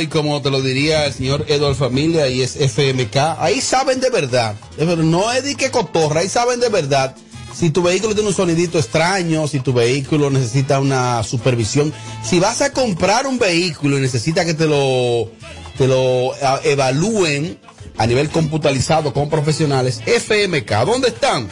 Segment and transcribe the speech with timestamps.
[0.00, 4.10] y como te lo diría el señor Eduardo Familia y es FMK, ahí saben de
[4.10, 4.56] verdad.
[4.78, 7.14] No es de que cotorra, ahí saben de verdad.
[7.54, 11.92] Si tu vehículo tiene un sonidito extraño, si tu vehículo necesita una supervisión,
[12.22, 15.30] si vas a comprar un vehículo y necesita que te lo,
[15.76, 17.58] te lo ah, evalúen
[17.98, 21.48] a nivel computarizado con profesionales, FMK, ¿dónde están?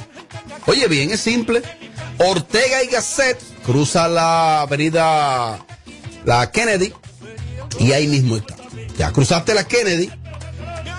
[0.67, 1.63] Oye bien, es simple.
[2.19, 5.65] Ortega y Gasset cruza la avenida
[6.25, 6.93] la Kennedy
[7.79, 8.57] y ahí mismo está.
[8.99, 10.11] Ya cruzaste la Kennedy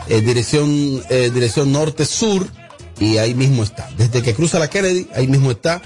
[0.07, 2.47] en dirección, dirección norte-sur
[2.99, 3.89] y ahí mismo está.
[3.97, 5.81] Desde que cruza la Kennedy, ahí mismo está.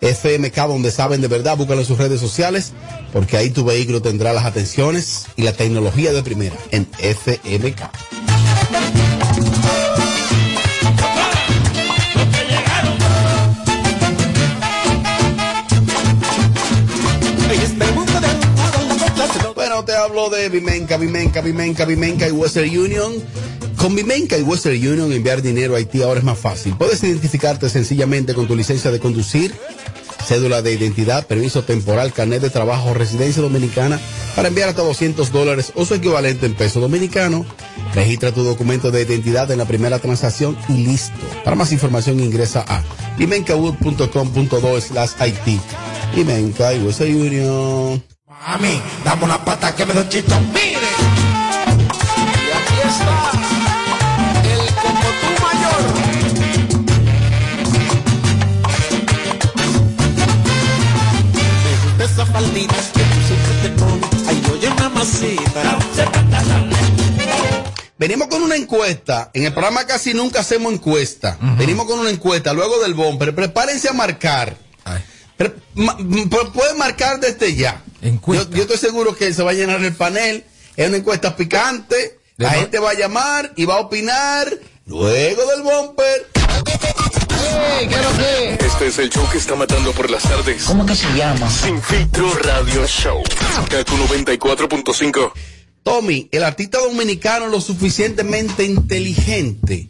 [0.00, 2.72] FMK, donde saben de verdad, búscalo en sus redes sociales,
[3.12, 8.17] porque ahí tu vehículo tendrá las atenciones y la tecnología de primera en FMK.
[19.88, 23.10] Te hablo de Vimenca, Vimenca, Vimenca, Vimenca y Western Union.
[23.78, 26.74] Con Vimenca y Western Union enviar dinero a Haití ahora es más fácil.
[26.76, 29.54] Puedes identificarte sencillamente con tu licencia de conducir,
[30.26, 33.98] cédula de identidad, permiso temporal, carnet de trabajo, residencia dominicana
[34.36, 37.46] para enviar hasta 200 dólares o su equivalente en peso dominicano.
[37.94, 41.16] Registra tu documento de identidad en la primera transacción y listo.
[41.44, 42.84] Para más información ingresa a
[43.16, 45.58] vimencawood.com.do slash Haití.
[46.14, 48.17] Vimenca y Western Union.
[48.46, 50.34] Mami, dame una pata que me doy chito.
[50.54, 50.90] Mire.
[52.46, 53.16] Y aquí está
[54.52, 56.88] el como tú mayor.
[61.64, 64.28] Me gusta esa faldita que tú siempre te pones.
[64.28, 65.78] Ay, oye, mamacita.
[67.98, 69.30] Venimos con una encuesta.
[69.34, 71.36] En el programa casi nunca hacemos encuesta.
[71.58, 73.34] Venimos con una encuesta luego del bumper.
[73.34, 74.56] Prepárense a marcar.
[75.36, 75.96] Pre- ma-
[76.52, 77.82] Pueden marcar desde ya.
[78.02, 80.44] Yo, yo estoy seguro que se va a llenar el panel.
[80.76, 82.18] Es una encuesta picante.
[82.36, 84.48] La De- gente va a llamar y va a opinar
[84.86, 86.26] luego del bumper.
[88.60, 90.62] Este es el show que está matando por las tardes.
[90.64, 91.50] ¿Cómo que se llama?
[91.50, 93.22] Sin filtro radio show.
[93.68, 95.32] Kaku 94.5.
[95.82, 99.88] Tommy, el artista dominicano es lo suficientemente inteligente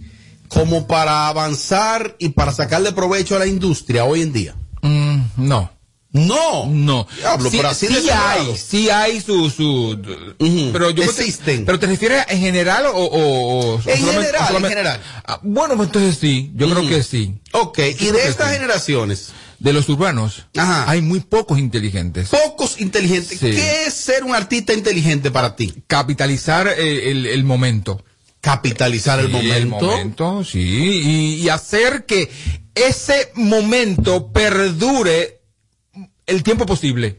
[0.48, 4.54] como para avanzar y para sacarle provecho a la industria hoy en día.
[4.82, 5.70] Mm, no.
[6.12, 6.66] No.
[6.66, 7.06] No.
[7.18, 9.98] Diablo, sí, pero así sí de hay, sí hay su, su
[10.72, 11.64] pero yo Existen.
[11.66, 15.00] pero te refieres en general o, o- o En general, en general.
[15.26, 17.34] Ah, bueno, pues entonces sí, yo creo que sí.
[17.52, 18.54] Ok, y de estas sí.
[18.54, 22.28] generaciones, De los urbanos, hay muy pocos inteligentes.
[22.30, 23.38] pocos inteligentes.
[23.38, 25.74] ¿Qué es ser un artista inteligente para ti?
[25.86, 28.02] Capitalizar eh, el, el momento.
[28.40, 29.54] Capitalizar el momento.
[29.56, 30.60] El momento, sí.
[30.60, 32.30] Y, y hacer que
[32.74, 35.37] ese momento perdure
[36.28, 37.16] el tiempo posible.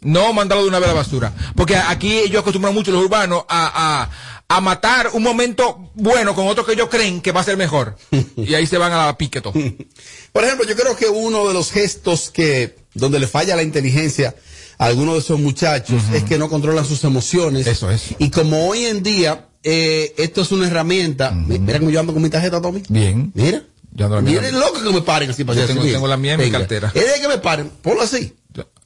[0.00, 1.32] No mandarlo de una vez a la basura.
[1.54, 4.08] Porque aquí ellos acostumbran mucho los urbanos a,
[4.48, 7.56] a, a matar un momento bueno con otro que ellos creen que va a ser
[7.56, 7.96] mejor.
[8.36, 9.52] y ahí se van a la piqueto.
[10.32, 14.34] Por ejemplo, yo creo que uno de los gestos que, donde le falla la inteligencia
[14.78, 17.66] a algunos de esos muchachos es que no controlan sus emociones.
[17.66, 18.14] Eso es.
[18.18, 21.30] Y como hoy en día, eh, esto es una herramienta.
[21.30, 22.82] Mi- Mira cómo yo ando con mi tarjeta, Tommy.
[22.88, 23.30] Bien.
[23.34, 23.62] Mira.
[23.94, 25.92] Yo ando la mía Mira, es loco que me paren así para Yo tengo- así,
[25.92, 26.58] tengo la mía en mi Venga.
[26.58, 26.90] cartera.
[26.94, 27.70] Es de que me paren.
[27.80, 28.34] Ponlo así.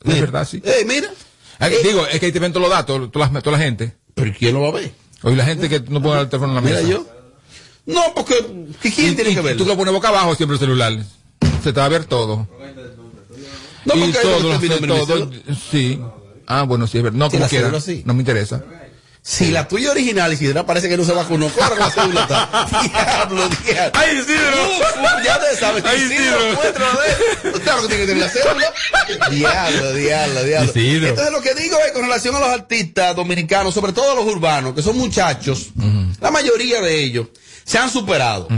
[0.05, 0.61] Es verdad, sí.
[0.65, 1.09] Eh, mira.
[1.59, 3.97] Ah, Digo, es que ahí te ven todos los datos, toda la, toda la gente.
[4.15, 4.93] Pero ¿quién lo va a ver?
[5.23, 6.89] Oye, la gente que no pone el teléfono en la Mira mesa.
[6.89, 7.07] yo.
[7.87, 8.35] No, porque
[8.83, 9.65] ¿qué- ¿quién Y- tiene y que verlo?
[9.65, 10.93] Tú lo pones boca abajo siempre el celular.
[11.65, 12.47] Se te va a ver todo.
[13.85, 15.31] No, y porque ahí todo, no mi mi todo,
[15.71, 16.01] sí.
[16.47, 17.19] Ah, bueno, sí, es verdad.
[17.19, 18.03] No, ¿Tiene como quiera.
[18.05, 18.63] No me interesa.
[19.23, 21.49] Si la tuya original, Isidra, parece que no se vacunó.
[21.51, 22.67] Corre con la está.
[22.83, 23.93] Diablo, diablo.
[23.95, 24.71] ¡Ay, Isidro!
[24.71, 25.85] Uf, ya te sabes.
[25.85, 27.61] ¡Ay, Isidro, Isidro!
[27.63, 28.73] Claro que tiene que tener la cédula.
[29.31, 30.71] Diablo, diablo, diablo.
[30.71, 31.09] Isidro.
[31.09, 34.25] Entonces, lo que digo es con relación a los artistas dominicanos, sobre todo a los
[34.25, 35.69] urbanos, que son muchachos,
[36.21, 37.29] la mayoría de ellos
[37.65, 38.49] se han superado.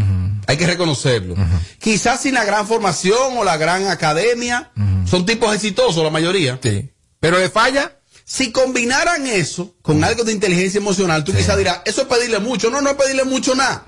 [0.46, 1.34] Hay que reconocerlo.
[1.78, 4.70] Quizás sin la gran formación o la gran academia,
[5.08, 6.58] son tipos exitosos la mayoría.
[6.62, 6.90] Sí.
[7.18, 7.96] Pero le falla.
[8.32, 12.70] Si combinaran eso con algo de inteligencia emocional, tú quizás dirás, eso es pedirle mucho.
[12.70, 13.86] No, no es pedirle mucho nada.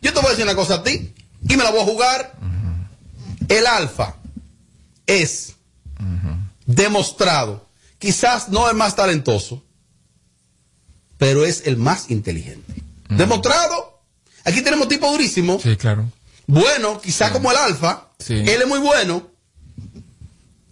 [0.00, 1.12] Yo te voy a decir una cosa a ti
[1.48, 2.36] y me la voy a jugar.
[3.48, 4.14] El alfa
[5.08, 5.54] es
[6.66, 7.66] demostrado,
[7.98, 9.64] quizás no el más talentoso,
[11.18, 12.72] pero es el más inteligente.
[13.08, 14.04] Demostrado.
[14.44, 15.58] Aquí tenemos tipo durísimo.
[15.60, 16.08] Sí, claro.
[16.46, 18.06] Bueno, quizás como el alfa.
[18.20, 18.34] Sí.
[18.34, 19.29] Él es muy bueno.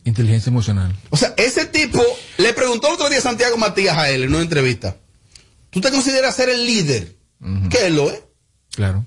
[0.08, 0.96] Inteligencia emocional.
[1.10, 2.02] O sea, ese tipo
[2.38, 4.96] le preguntó el otro día Santiago Matías a él en una entrevista.
[5.70, 7.16] ¿Tú te consideras ser el líder?
[7.70, 8.20] ¿Qué él lo es?
[8.74, 9.06] Claro.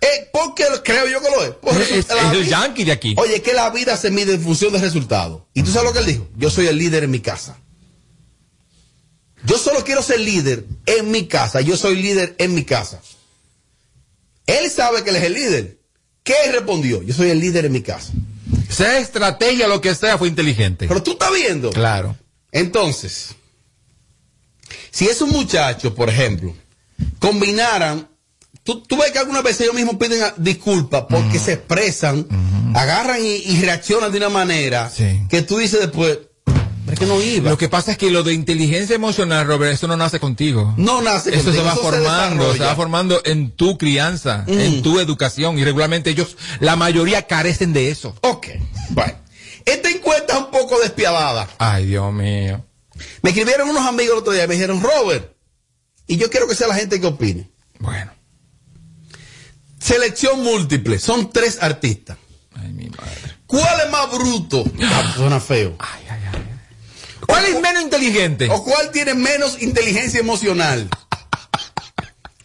[0.00, 1.50] Eh, ¿Por qué creo yo que lo es?
[1.50, 3.14] Por Es, es el yankee de aquí.
[3.18, 5.42] Oye, que la vida se mide en función de resultados.
[5.54, 6.28] ¿Y tú sabes lo que él dijo?
[6.36, 7.56] Yo soy el líder en mi casa.
[9.44, 11.60] Yo solo quiero ser líder en mi casa.
[11.60, 13.00] Yo soy líder en mi casa.
[14.46, 15.78] Él sabe que él es el líder.
[16.24, 17.02] ¿Qué respondió?
[17.02, 18.12] Yo soy el líder en mi casa.
[18.68, 20.86] Sea estrategia, lo que sea, fue inteligente.
[20.88, 21.70] Pero tú estás viendo.
[21.70, 22.16] Claro.
[22.50, 23.34] Entonces,
[24.90, 26.54] si esos muchachos, por ejemplo,
[27.18, 28.08] combinaran,
[28.62, 32.26] tú, tú ves que algunas veces ellos mismos piden a- disculpas porque se expresan,
[32.74, 35.22] agarran y, y reaccionan de una manera Sí.
[35.28, 36.18] que tú dices después,
[37.06, 37.50] no iba.
[37.50, 40.74] Lo que pasa es que lo de inteligencia emocional, Robert, eso no nace contigo.
[40.76, 45.58] no nace Eso se va formando, se, va formando en tu crianza, en tu educación.
[45.58, 48.14] Y regularmente ellos, la mayoría carecen de eso.
[48.22, 48.48] Ok,
[48.90, 49.14] bueno.
[49.64, 51.48] Esta encuesta es un poco despiadada.
[51.58, 52.64] Ay, Dios mío.
[53.22, 55.34] Me escribieron unos amigos el otro día y me dijeron, Robert,
[56.06, 57.50] y yo quiero que sea la gente que opine.
[57.78, 58.12] Bueno.
[59.78, 62.16] Selección múltiple, son tres artistas.
[62.54, 63.36] Ay, mi madre.
[63.46, 64.64] ¿Cuál es más bruto?
[64.82, 65.74] Ah, suena feo.
[65.78, 66.11] Ay, ay.
[67.26, 68.48] ¿Cuál es menos inteligente?
[68.50, 70.88] ¿O cuál tiene menos inteligencia emocional?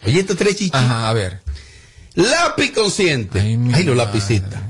[0.06, 0.74] Oye, estos tres chichis.
[0.74, 1.42] Ajá, a ver.
[2.14, 3.40] Lápiz consciente.
[3.40, 4.62] Ay, Ay, los lapicitas.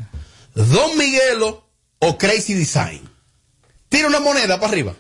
[0.55, 1.69] Don Miguelo
[1.99, 3.07] o Crazy Design.
[3.89, 4.95] Tira una moneda para arriba.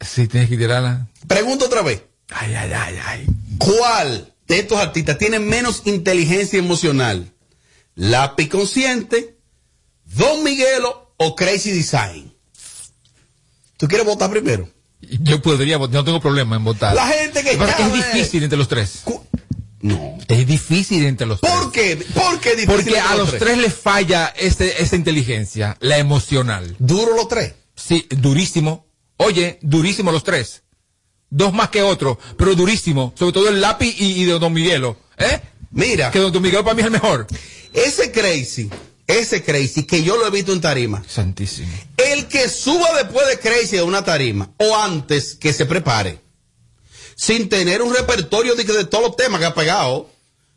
[0.00, 1.08] Sí, tienes que tirarla.
[1.26, 2.02] Pregunto otra vez.
[2.30, 3.26] Ay, ay, ay, ay.
[3.58, 7.32] ¿Cuál de estos artistas tiene menos inteligencia emocional?
[7.94, 9.36] Lápiz consciente,
[10.04, 12.32] Don Miguelo o Crazy Design.
[13.76, 14.68] ¿Tú quieres votar primero?
[15.00, 16.94] Yo podría votar, no tengo problema en votar.
[16.94, 19.00] La gente que pasa es difícil entre los tres.
[19.04, 19.22] Cu-
[19.82, 20.16] No.
[20.28, 21.96] Es difícil entre los ¿Por tres.
[21.98, 22.04] qué?
[22.14, 26.74] ¿Por qué difícil Porque a los tres les falla ese, esa inteligencia, la emocional.
[26.78, 27.52] Duro los tres.
[27.76, 28.86] Sí, durísimo.
[29.18, 30.62] Oye, durísimo los tres.
[31.28, 33.12] Dos más que otro, pero durísimo.
[33.16, 34.96] Sobre todo el lápiz y, y de Don Miguelo.
[35.18, 35.40] ¿Eh?
[35.70, 37.26] Mira, Que Don Miguelo para mí es el mejor.
[37.74, 38.70] ese Crazy,
[39.06, 41.68] ese Crazy que yo lo he visto en tarima, Santísimo.
[41.96, 46.20] el que suba después de Crazy a una tarima o antes que se prepare,
[47.14, 50.10] sin tener un repertorio de, todos los temas que ha pegado,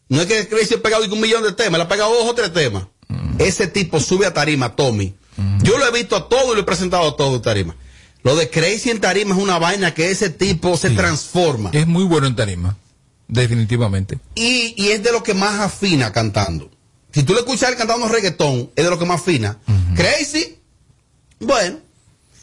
[0.10, 2.34] no es que Crazy ha pegado un millón de temas, le ha pegado dos o
[2.34, 2.86] tres temas.
[3.38, 5.14] Ese tipo sube a tarima, Tommy.
[5.64, 7.76] Yo lo he visto a todo y lo he presentado a todo en tarima.
[8.24, 10.96] Lo de Crazy en tarima es una vaina que ese tipo se Sí.
[10.96, 11.70] transforma.
[11.72, 12.76] Es muy bueno en tarima.
[13.30, 14.20] Definitivamente.
[14.36, 16.70] Y, y es de lo que más afina cantando.
[17.14, 19.58] Si tú le escuchas cantando reggaetón, es de lo que más afina.
[19.96, 20.58] Crazy,
[21.40, 21.78] bueno.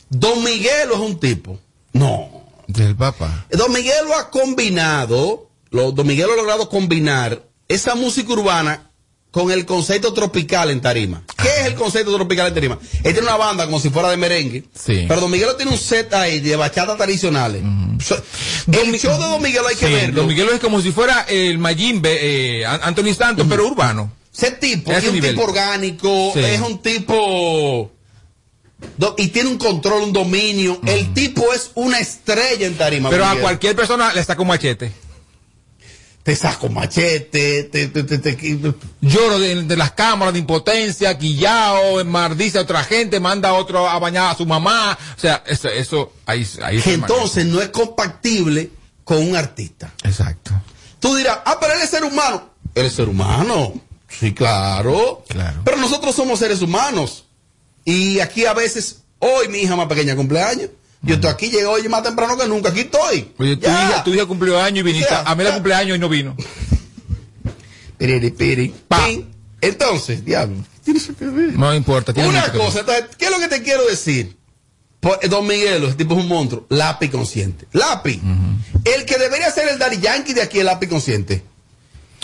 [0.08, 1.58] Don Miguelo es un tipo.
[1.92, 2.44] No.
[2.68, 3.46] Del Papa.
[3.50, 8.90] Don Miguelo ha combinado, lo, Don Miguelo ha logrado combinar esa música urbana
[9.30, 11.22] con el concepto tropical en tarima.
[11.40, 12.78] ¿Qué es el concepto tropical en tarima?
[13.04, 14.64] Él tiene una banda como si fuera de merengue.
[14.74, 15.04] Sí.
[15.06, 17.62] Pero Don Miguelo tiene un set ahí de bachata tradicionales.
[18.02, 18.20] So-
[18.72, 20.20] el Mi- show de Don Miguelo hay que Sí, verlo.
[20.22, 24.10] Don Miguelo es como si fuera el Mayimbe, eh, An- Anthony Santos, pero urbano.
[24.36, 25.30] Ese tipo es un nivel.
[25.30, 26.40] tipo orgánico, Sí.
[26.40, 27.90] es un tipo...
[28.98, 30.80] do- y tiene un control, un dominio.
[30.86, 33.08] El tipo es una estrella en tarima.
[33.10, 34.92] Pero a cualquier persona le saca un machete.
[36.22, 42.04] Te saco machete, te, te, te- te- Lloro de, de las cámaras de impotencia, guillao,
[42.04, 44.98] maldice a otra gente, manda a otro a bañar a su mamá.
[45.16, 48.70] O sea, eso, eso ahí, ahí que entonces no es compatible
[49.04, 49.92] con un artista.
[50.02, 50.50] Exacto.
[50.98, 52.50] Tú dirás, ah, pero él es ser humano.
[52.74, 53.72] Él es ser humano.
[54.08, 55.24] Sí, claro.
[55.28, 55.62] Claro.
[55.64, 57.24] Pero nosotros somos seres humanos.
[57.84, 60.70] Y aquí a veces, hoy mi hija más pequeña cumpleaños.
[61.02, 62.70] Yo estoy aquí, llegué hoy más temprano que nunca.
[62.70, 63.32] Aquí estoy.
[63.38, 65.08] Oye, tu hija, tu hija cumplió años y viniste.
[65.10, 66.34] Ya, a mí la cumpleaños y no vino.
[67.98, 69.06] Piriri, piri, Pa.
[69.06, 69.28] pin.
[69.60, 70.56] Entonces, diablo.
[70.84, 71.52] que ver?
[71.58, 72.12] No importa.
[72.16, 72.52] Una ver.
[72.52, 74.36] cosa, entonces, ¿qué es lo que te quiero decir?
[75.00, 76.66] Por- eh, Don Miguelo, ese tipo es un monstruo.
[76.68, 77.66] Lápiz consciente.
[77.72, 78.20] Lápiz.
[78.84, 81.42] El que debería ser el Daddy Yankee de aquí es lápiz consciente.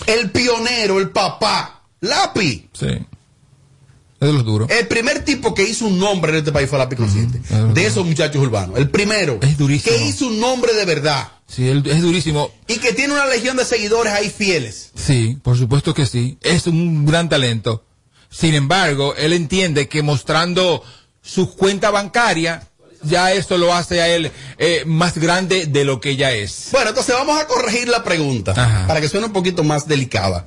[0.06, 1.81] El pionero, el papá.
[2.02, 2.68] Lápiz.
[2.72, 2.86] Sí.
[2.86, 4.70] Es de los duros.
[4.70, 7.40] El primer tipo que hizo un nombre en este país fue lápiz consciente.
[7.72, 8.78] De esos muchachos urbanos.
[8.78, 9.38] El primero.
[9.42, 9.96] Es durísimo.
[9.96, 11.28] Que hizo un nombre de verdad.
[11.48, 12.50] Sí, él- es durísimo.
[12.68, 14.90] Y que tiene una legión de seguidores ahí fieles.
[14.94, 16.38] Sí, por supuesto que sí.
[16.42, 17.84] Es un gran talento.
[18.30, 20.82] Sin embargo, él entiende que mostrando
[21.20, 22.66] su cuenta bancaria,
[23.02, 26.68] ya eso lo hace a él eh, más grande de lo que ya es.
[26.70, 28.86] Bueno, entonces vamos a corregir la pregunta Ajá.
[28.86, 30.46] para que suene un poquito más delicada.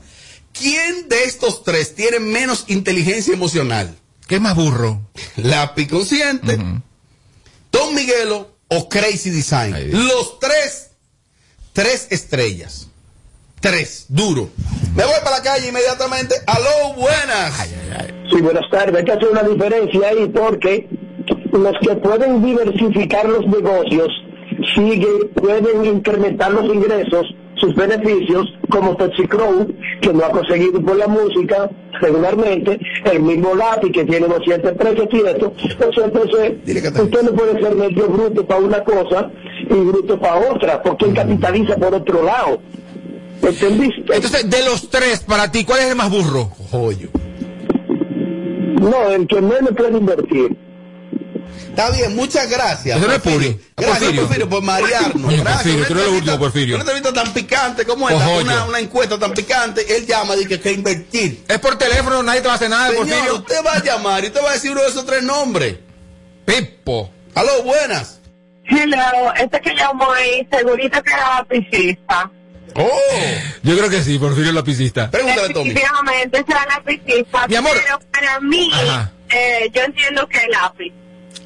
[0.57, 3.95] ¿Quién de estos tres tiene menos inteligencia emocional?
[4.27, 5.01] ¿Qué más burro?
[5.37, 6.57] ¿Lápiz consciente,
[7.71, 9.73] Don Miguelo o Crazy Design?
[9.73, 9.91] Ay.
[9.91, 10.91] Los tres,
[11.73, 12.87] tres estrellas.
[13.59, 14.49] Tres, duro.
[14.95, 16.35] Me voy para la calle inmediatamente.
[16.45, 17.67] Aló, buenas.
[18.29, 18.95] Sí, buenas tardes.
[18.95, 20.87] Hay que hacer una diferencia ahí porque
[21.51, 24.09] los que pueden diversificar los negocios
[24.75, 27.25] siguen, pueden incrementar los ingresos,
[27.65, 29.67] sus beneficios, como Pepsi Crow,
[30.01, 31.69] que no ha conseguido por la música
[32.01, 32.79] regularmente,
[33.11, 35.51] el mismo Lápiz que tiene 213 quietos.
[35.63, 39.31] Entonces, entonces Dile que está usted no puede ser medio bruto para una cosa
[39.69, 42.59] y bruto para otra, porque él capitaliza por otro lado.
[43.41, 44.15] ¿Entendiste?
[44.15, 46.49] Entonces, de los tres, para ti, ¿cuál es el más burro?
[46.71, 47.09] Joyo.
[48.79, 50.64] no, el que menos puede invertir.
[51.69, 52.97] Está bien, muchas gracias.
[52.97, 53.51] Eso no es Porfirio.
[53.57, 53.65] Puri.
[53.75, 54.21] Gracias, Porfirio.
[54.23, 55.31] Porfirio, por marearnos.
[55.33, 55.55] Gracias.
[55.55, 56.75] Porfirio, tú eres lo último, Porfirio.
[56.75, 60.59] Una entrevista tan picante como esta, una, una encuesta tan picante, él llama y dice
[60.61, 61.43] que invertir.
[61.47, 63.35] Es por teléfono, nadie te va a hacer nada, Señor, Porfirio.
[63.35, 65.75] usted va a llamar y usted va a decir uno de esos tres nombres.
[66.45, 67.11] Pipo.
[67.33, 68.19] Aló, buenas.
[68.67, 72.31] Hello, este que llamó ahí, segurito que era lapicista.
[72.77, 72.89] Oh,
[73.63, 75.09] Yo creo que sí, Porfirio es lapicista.
[75.11, 75.69] pregúntale, Tommy.
[75.69, 77.47] Definitivamente será lapicista.
[77.47, 77.71] Mi amor.
[77.81, 78.69] Pero para mí,
[79.29, 80.93] eh, yo entiendo que lápiz.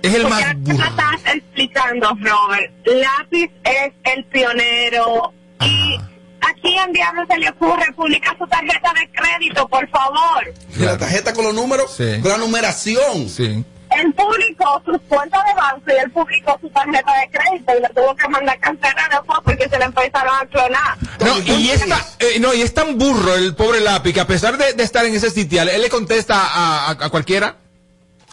[0.01, 0.77] Es el más burro.
[0.77, 2.71] me estás explicando, Robert.
[2.85, 5.33] Lápiz es el pionero.
[5.61, 5.97] Y
[6.41, 10.53] aquí en Diablo se le ocurre publicar su tarjeta de crédito, por favor.
[10.77, 12.21] La tarjeta con los números, Sí.
[12.21, 13.27] con la numeración.
[13.29, 13.63] Sí.
[13.91, 17.89] Él publicó sus cuentas de banco y él publicó su tarjeta de crédito y le
[17.89, 20.97] tuvo que mandar cancelar después porque se le empezaron a clonar.
[21.19, 21.81] No, y, es
[22.19, 25.03] eh, no, y es tan burro el pobre lápiz que a pesar de, de estar
[25.05, 27.57] en ese sitial, él le contesta a, a- a cualquiera.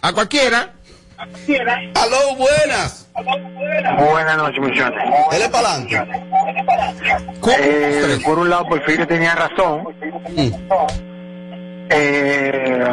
[0.03, 0.75] A cualquiera.
[1.19, 3.09] Aló, buenas.
[3.99, 5.01] Buenas noches, muchachos.
[5.33, 6.03] Él es para adelante.
[7.59, 9.85] Eh, por un lado, Porfirio tenía razón.
[11.89, 12.85] Eh,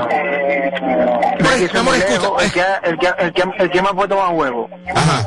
[1.40, 4.32] Pues, el, que el, que, el, que, el, que, el que me ha puesto más
[4.34, 5.26] huevo, Ajá.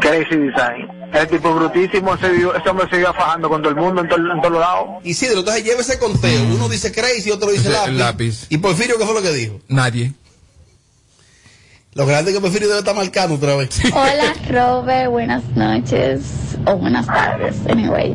[0.00, 0.88] Crazy Design.
[1.12, 4.08] El tipo brutísimo, se vio, ese hombre se iba fajando con todo el mundo en,
[4.08, 4.86] todo- en todos los lados.
[5.04, 6.42] Isidro, entonces lleve ese conteo.
[6.54, 7.92] Uno dice crazy, otro dice Ese- lápiz.
[7.98, 8.46] lápiz.
[8.50, 9.58] ¿Y Porfirio qué fue lo que dijo?
[9.68, 10.12] Nadie.
[11.96, 13.70] Lo grande que Porfirio debe estar marcando otra vez.
[13.86, 18.14] Hola Robert, buenas noches o buenas tardes, anyway.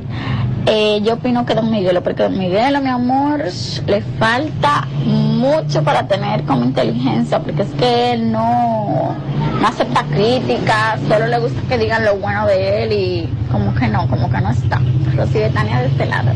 [0.67, 3.43] Eh, yo opino que Don Miguelo, porque Don Miguelo, mi amor,
[3.87, 9.15] le falta mucho para tener como inteligencia, porque es que él no,
[9.59, 13.87] no acepta críticas, solo le gusta que digan lo bueno de él y como que
[13.87, 14.79] no, como que no está.
[15.15, 16.33] Rosy Betania de este lado.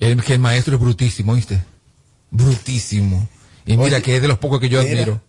[0.00, 1.62] El, que el maestro es brutísimo, ¿viste?
[2.30, 3.28] Brutísimo.
[3.66, 5.20] Y mira Oye, que es de los pocos que yo Mira, admiro.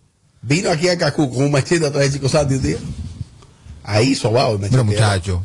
[0.42, 2.76] Vino aquí a Cacú con un machete atrás de Chico Santi un día.
[3.84, 4.82] Ahí sobado el machete.
[4.82, 5.44] muchacho.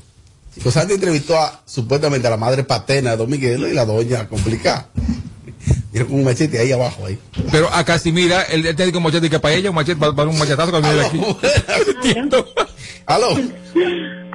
[0.53, 4.27] Chico Santi entrevistó a, supuestamente a la madre paterna de Don Miguelo y la doña
[4.27, 4.89] complicada.
[5.91, 7.17] Vino con un machete ahí abajo ahí.
[7.51, 10.29] Pero a Casimira, él, él tiene como machete que para ella, un machete para, para
[10.29, 11.17] un machetazo cuando viene aquí.
[11.17, 11.87] Aló, buenas.
[11.95, 12.45] Entiendo.
[13.05, 13.29] Aló.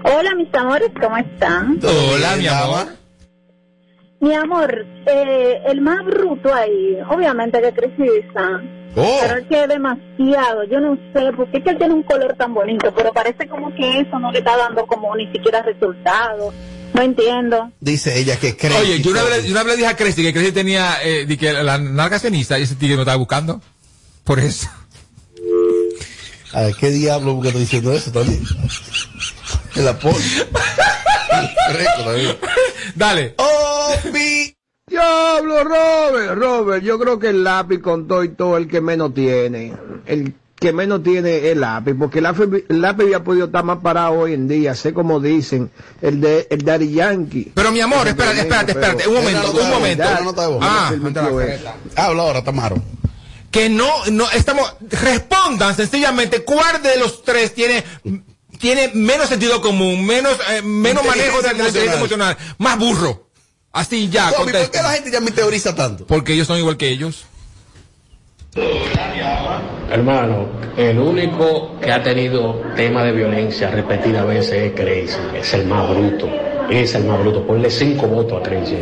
[0.04, 1.78] Hola mis amores, ¿cómo están?
[1.80, 2.97] ¿Todo Hola, mi amor.
[4.20, 8.62] Mi amor, eh, el más bruto ahí, obviamente que Crisisa.
[8.96, 12.02] Oh, Pero es que es demasiado, yo no sé, porque es que él tiene un
[12.02, 15.62] color tan bonito, pero parece como que eso no le está dando como ni siquiera
[15.62, 16.52] resultado.
[16.94, 17.70] No entiendo.
[17.80, 18.76] dice ella que cree.
[18.76, 21.26] Oye, yo una, vez, yo una vez le dije a Cresci que Cresci tenía eh,
[21.26, 23.60] di que la narga ceniza y ese tigre me estaba buscando.
[24.24, 24.68] Por eso.
[26.54, 28.42] A ver, ¿qué diablo porque estoy diciendo eso también?
[29.76, 30.16] El apoyo.
[32.94, 33.34] Dale.
[33.38, 34.54] Oh, mi.
[34.88, 39.12] Diablo, Robert, Robert, yo creo que el lápiz con todo y todo el que menos
[39.12, 39.74] tiene.
[40.06, 43.64] El que menos tiene es el lápiz, porque el lápiz, el lápiz había podido estar
[43.64, 45.70] más parado hoy en día, sé como dicen,
[46.02, 47.52] el de el Daddy Yankee.
[47.54, 49.08] Pero mi amor, espérate, espérate, espérate.
[49.08, 50.04] Un momento, un momento.
[50.62, 51.76] Ah, careta.
[51.96, 52.82] Habla ahora, Tamaro.
[53.50, 57.84] que no, no, estamos, respondan sencillamente cuál de los tres tiene,
[58.58, 63.28] tiene menos sentido común, menos, eh, menos manejo de la inteligencia emocional, más burro.
[63.72, 66.06] Así ya, Tommy, ¿por qué la gente ya me teoriza tanto?
[66.06, 67.26] Porque ellos son igual que ellos.
[69.90, 70.46] Hermano,
[70.76, 75.18] el único que ha tenido tema de violencia repetidas veces es Crazy.
[75.34, 76.28] Es el más bruto.
[76.68, 77.46] Es el más bruto.
[77.46, 78.76] Ponle cinco votos a Crazy.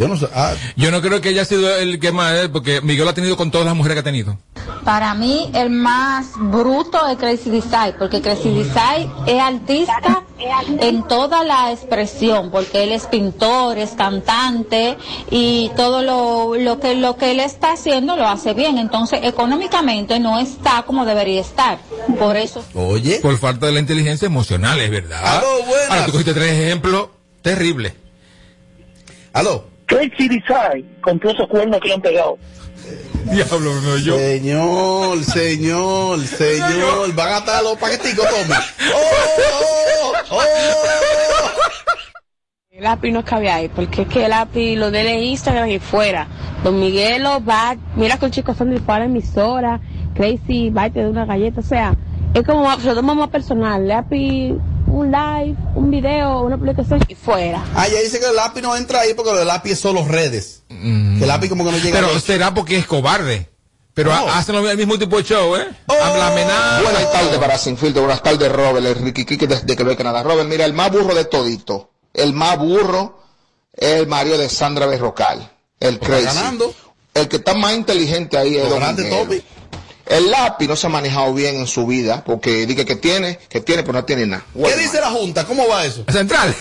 [0.00, 0.28] Yo no sé.
[0.34, 3.14] Ah, Yo no creo que haya sido el que más, eh, porque Miguel lo ha
[3.14, 4.38] tenido con todas las mujeres que ha tenido.
[4.82, 10.24] Para mí, el más bruto es Crazy Design, porque Crazy Design es artista
[10.80, 14.96] en toda la expresión, porque él es pintor, es cantante
[15.30, 18.78] y todo lo, lo, que, lo que él está haciendo lo hace bien.
[18.78, 21.78] Entonces, económicamente no está como debería estar.
[22.18, 22.64] Por eso.
[22.72, 23.18] oye.
[23.20, 25.20] Por falta de la inteligencia emocional, es verdad.
[25.22, 25.46] Aló.
[25.90, 27.08] Ahora tú cogiste tres ejemplos
[27.42, 27.92] terribles.
[29.34, 29.69] Aló.
[29.90, 32.38] Crazy Design compró esos cuernos que le han pegado.
[33.24, 34.16] Diablo, no yo.
[34.16, 37.14] Señor, señor, señor.
[37.14, 38.54] Van a estar los paqueticos, Tommy.
[38.94, 40.12] ¡Oh!
[40.30, 40.36] ¡Oh!
[40.36, 40.42] ¡Oh!
[42.70, 46.28] El API no cabe ahí, porque es que el API lo de Instagram y fuera.
[46.62, 49.80] Don Miguelo va, mira que el chico son de para la emisora,
[50.14, 51.96] Crazy va y te da una galleta, o sea,
[52.32, 53.82] es como, se lo toma más personal.
[53.82, 54.56] El API,
[54.92, 57.64] un live, un video, una publicación y fuera.
[57.74, 60.06] Ah, ya dice que el lápiz no entra ahí porque lo del lápiz es solo
[60.06, 60.62] redes.
[60.68, 60.74] Que
[61.22, 63.48] el lápiz como que no llega Pero a será porque es cobarde.
[63.94, 64.14] Pero Oh.
[64.14, 65.66] ha- hacen el mismo tipo de show, ¿eh?
[65.88, 66.80] La amenaza.
[66.82, 70.22] Buenas tardes para Sin Filtro, buenas tardes Robert, el Ricky Kiki desde Quebec, Canadá.
[70.22, 73.20] Robert, mira, el más burro de todito, el más burro
[73.72, 76.24] es el Mario de Sandra Berrocal, el crazy.
[76.24, 76.72] ganando.
[77.12, 78.80] El que está más inteligente ahí es Don.
[78.80, 79.42] Tommy.
[80.10, 83.60] El lápiz no se ha manejado bien en su vida, porque dice que tiene, que
[83.60, 84.44] tiene, pero no tiene nada.
[84.54, 85.44] ¿Qué dice la Junta?
[85.46, 86.04] ¿Cómo va eso?
[86.10, 86.52] Central.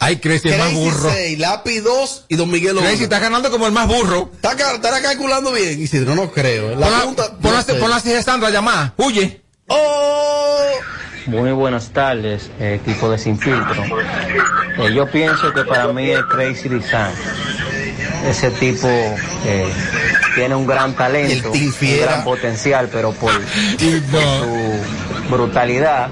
[0.00, 1.10] Ay, Crazy es más Crazy burro.
[1.10, 3.02] 6, Lápiz 2 y Don Miguel Crazy 1.
[3.04, 4.30] está ganando como el más burro.
[4.34, 4.54] Está,
[5.00, 5.80] calculando bien.
[5.80, 6.74] Y si no, no creo.
[6.76, 7.28] La Pon la- Junta.
[7.40, 8.92] pon no la- pon la Sandra llamada.
[8.98, 9.40] Huye.
[9.68, 10.60] ¡Oh!
[11.26, 13.82] Muy buenas tardes, eh, equipo de Sin Filtro.
[14.76, 17.14] Eh, yo pienso que para mí es Crazy Design.
[18.28, 19.66] Ese tipo eh,
[20.34, 26.08] tiene un gran talento, un gran potencial, pero por su brutalidad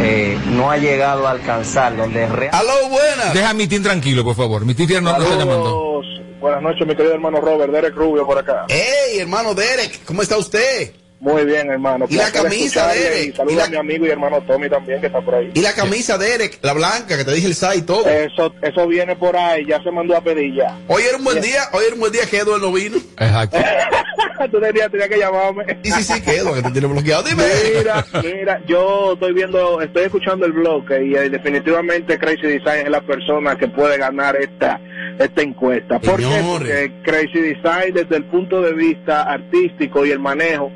[0.00, 2.56] eh, no ha llegado a alcanzar donde realmente...
[2.56, 3.34] ¡Aló, buenas!
[3.34, 4.64] Deja a mi team tranquilo, por favor.
[4.64, 6.02] Mi team no, no está llamando.
[6.40, 8.64] Buenas noches, mi querido hermano Robert, Derek Rubio por acá.
[8.68, 10.04] ¡Ey, hermano Derek!
[10.04, 10.92] ¿Cómo está usted?
[11.22, 12.06] Muy bien, hermano.
[12.08, 13.28] ¿Y la camisa, Derek?
[13.28, 15.52] Y saludo ¿Y la- a mi amigo y hermano Tommy también, que está por ahí.
[15.54, 18.04] Y la camisa Derek, la blanca, que te dije el SAI y todo.
[18.08, 20.76] Eso, eso viene por ahí, ya se mandó a pedir ya.
[20.88, 22.96] Hoy era un buen día, hoy era un buen día que Edward no vino.
[23.18, 23.56] Exacto.
[24.50, 25.78] Tú tenías, tenías que llamarme.
[25.84, 27.22] Y sí, sí, que Edward, que te tiene bloqueado.
[27.22, 27.44] Dime.
[27.78, 32.90] Mira, mira, yo estoy viendo, estoy escuchando el bloque y eh, definitivamente Crazy Design es
[32.90, 34.80] la persona que puede ganar esta
[35.20, 36.00] esta encuesta.
[36.00, 36.24] ¿Por qué?
[36.24, 36.42] Señores.
[36.48, 40.72] Porque Crazy Design desde el punto de vista artístico y el manejo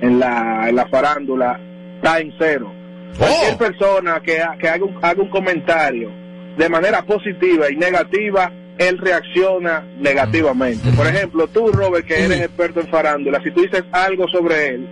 [0.00, 1.60] en la, en la farándula
[1.96, 2.72] está en cero.
[3.16, 6.10] Cualquier persona que, que haga, un, haga un comentario
[6.56, 10.90] de manera positiva y negativa, él reacciona negativamente.
[10.92, 14.88] Por ejemplo, tú, Robert, que eres experto en farándula, si tú dices algo sobre él,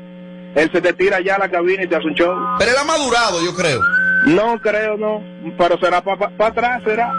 [0.55, 2.35] él se te tira ya a la cabina y te hace un show.
[2.59, 3.81] Pero él ha madurado, yo creo.
[4.27, 5.23] No creo, no.
[5.59, 7.13] Pero será para atrás, será.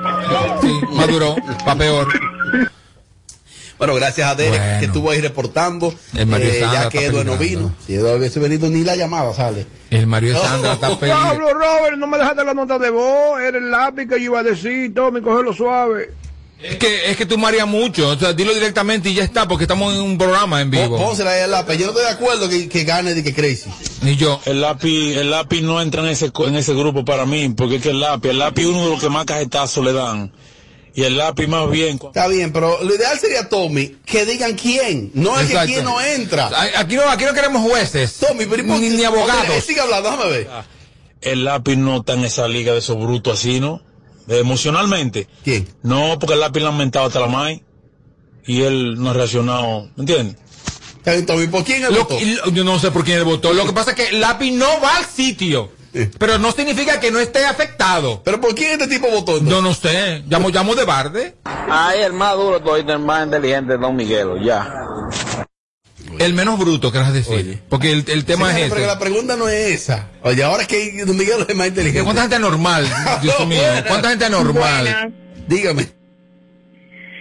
[0.62, 2.08] Sí, maduró, pa' peor.
[3.78, 4.80] Bueno, gracias a Derek Bueno.
[4.80, 5.94] que estuvo ahí reportando.
[6.16, 7.74] El Mario eh, ya que Edward no vino.
[7.86, 9.68] Si Edward hubiese venido, ni la llamada sale.
[9.92, 11.30] El Mario Sandra está peligrando.
[11.30, 13.40] Pablo, Robert, no me dejaste la nota de voz.
[13.40, 14.94] Era el lápiz que yo iba a decir.
[14.94, 16.12] Tommy, cógelo suave.
[16.60, 18.10] Es que, es que tú mareas mucho.
[18.10, 20.98] O sea, dilo directamente y ya está, porque estamos en un programa en vivo.
[20.98, 21.76] Pónsela ahí al lápiz.
[21.76, 23.70] Yo no estoy de acuerdo que, que gane de que Crazy.
[24.02, 24.42] Ni yo.
[24.46, 27.84] El lápiz, el lápiz no entra en ese, en ese grupo para mí, porque es
[27.84, 30.32] que el lápiz, el lápiz es uno de los que más cajetazos le dan.
[30.98, 32.00] Y el lápiz más bien.
[32.04, 35.12] Está bien, pero lo ideal sería, Tommy, que digan quién.
[35.14, 35.68] No es Exacto.
[35.68, 36.50] que quién no entra.
[36.76, 38.16] Aquí no, aquí no queremos jueces.
[38.18, 39.64] Tommy, pero ¿y por ni, ni abogados.
[39.64, 40.50] Sigue hablando, déjame ver.
[41.22, 43.80] El lápiz no está en esa liga de esos brutos así, ¿no?
[44.26, 45.28] De emocionalmente.
[45.44, 45.68] ¿Quién?
[45.84, 47.64] No, porque el lápiz le han mentado hasta la mai.
[48.48, 49.92] Y él no ha reaccionado.
[49.98, 50.38] ¿Me entiendes?
[51.28, 52.18] Tommy, ¿por quién él Lo- votó?
[52.52, 53.54] yo no sé por quién él votó.
[53.54, 55.72] Lo que pasa es que el lápiz no va al sitio.
[56.18, 58.22] Pero no significa que no esté afectado.
[58.24, 59.42] ¿Pero por quién este tipo votó?
[59.42, 60.24] No, no sé.
[60.28, 61.36] Llamo, llamo de Barde.
[61.70, 64.86] Ahí el más duro, todo el más inteligente es Don Miguelo, ya.
[66.20, 67.62] El menos bruto, querrás decir.
[67.70, 68.82] Porque el, el tema es pero ese.
[68.82, 70.08] que la pregunta no es esa.
[70.24, 72.04] Oye, ahora es que Don Miguel es más inteligente.
[72.04, 72.88] ¿Cuánta gente anormal?
[73.22, 73.62] Dios mío.
[73.88, 74.84] ¿Cuánta gente anormal?
[74.84, 75.14] Buenas.
[75.48, 75.98] Dígame.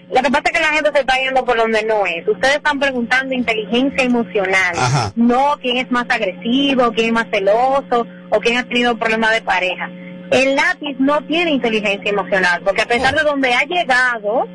[0.09, 2.27] Lo que pasa es que la gente se está yendo por donde no es.
[2.29, 4.75] Ustedes están preguntando inteligencia emocional.
[4.77, 5.13] Ajá.
[5.17, 9.43] No quién es más agresivo, quién es más celoso o quién ha tenido problemas de
[9.43, 9.89] pareja.
[10.31, 14.47] El lápiz no tiene inteligencia emocional porque a pesar de donde ha llegado,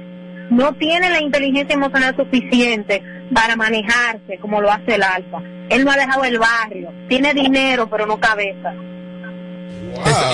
[0.50, 3.02] no tiene la inteligencia emocional suficiente
[3.34, 5.38] para manejarse como lo hace el alfa.
[5.70, 6.92] Él no ha dejado el barrio.
[7.08, 8.74] Tiene dinero, pero no cabeza.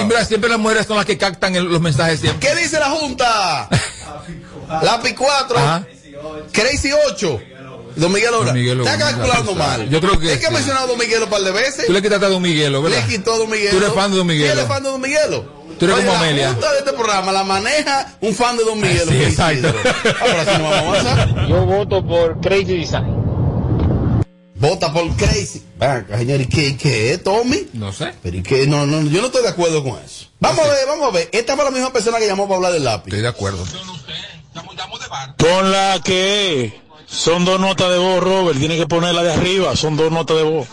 [0.01, 2.47] Y mira, siempre las mujeres son las que captan el- los mensajes siempre.
[2.49, 3.69] ¿Qué dice la Junta?
[4.81, 5.57] Lápiz 4.
[5.57, 5.85] Ajá.
[6.51, 7.39] Crazy 8.
[7.97, 8.45] Don Miguel Ora.
[8.47, 9.89] Don Miguelo, Está calculando mal.
[9.89, 10.55] yo creo que Es que ha sí.
[10.55, 11.85] mencionado a Don Miguelo un par de veces.
[11.87, 12.99] Tú le quitaste a Don Miguelo, ¿verdad?
[13.07, 13.71] Le quitó a Don Miguelo.
[13.71, 14.53] Tú eres fan de Don Miguelo.
[14.53, 15.57] ¿Quién es fan de Don Miguelo?
[15.77, 16.49] Tú eres Oye, como la Amelia.
[16.53, 19.05] Junta de este programa la maneja un fan de Don Miguelo.
[19.11, 19.67] Sí, exacto.
[20.21, 21.47] Ahora sí no vamos a avanzar.
[21.47, 23.27] Yo voto por Crazy Design.
[24.55, 25.61] Vota por Crazy.
[25.79, 27.67] Venga, señor, ¿y qué, qué es, Tommy?
[27.73, 28.11] No sé.
[28.23, 28.65] Pero ¿y qué?
[28.65, 30.25] No, no, yo no estoy de acuerdo con eso.
[30.39, 31.29] Vamos a ver, vamos a ver.
[31.31, 33.09] Esta fue la misma persona que llamó para hablar del lápiz.
[33.09, 33.63] Estoy de acuerdo.
[35.37, 36.73] Ponla que
[37.07, 38.59] son dos notas de voz, Robert.
[38.59, 39.75] Tiene que ponerla de arriba.
[39.75, 40.67] Son dos notas de voz.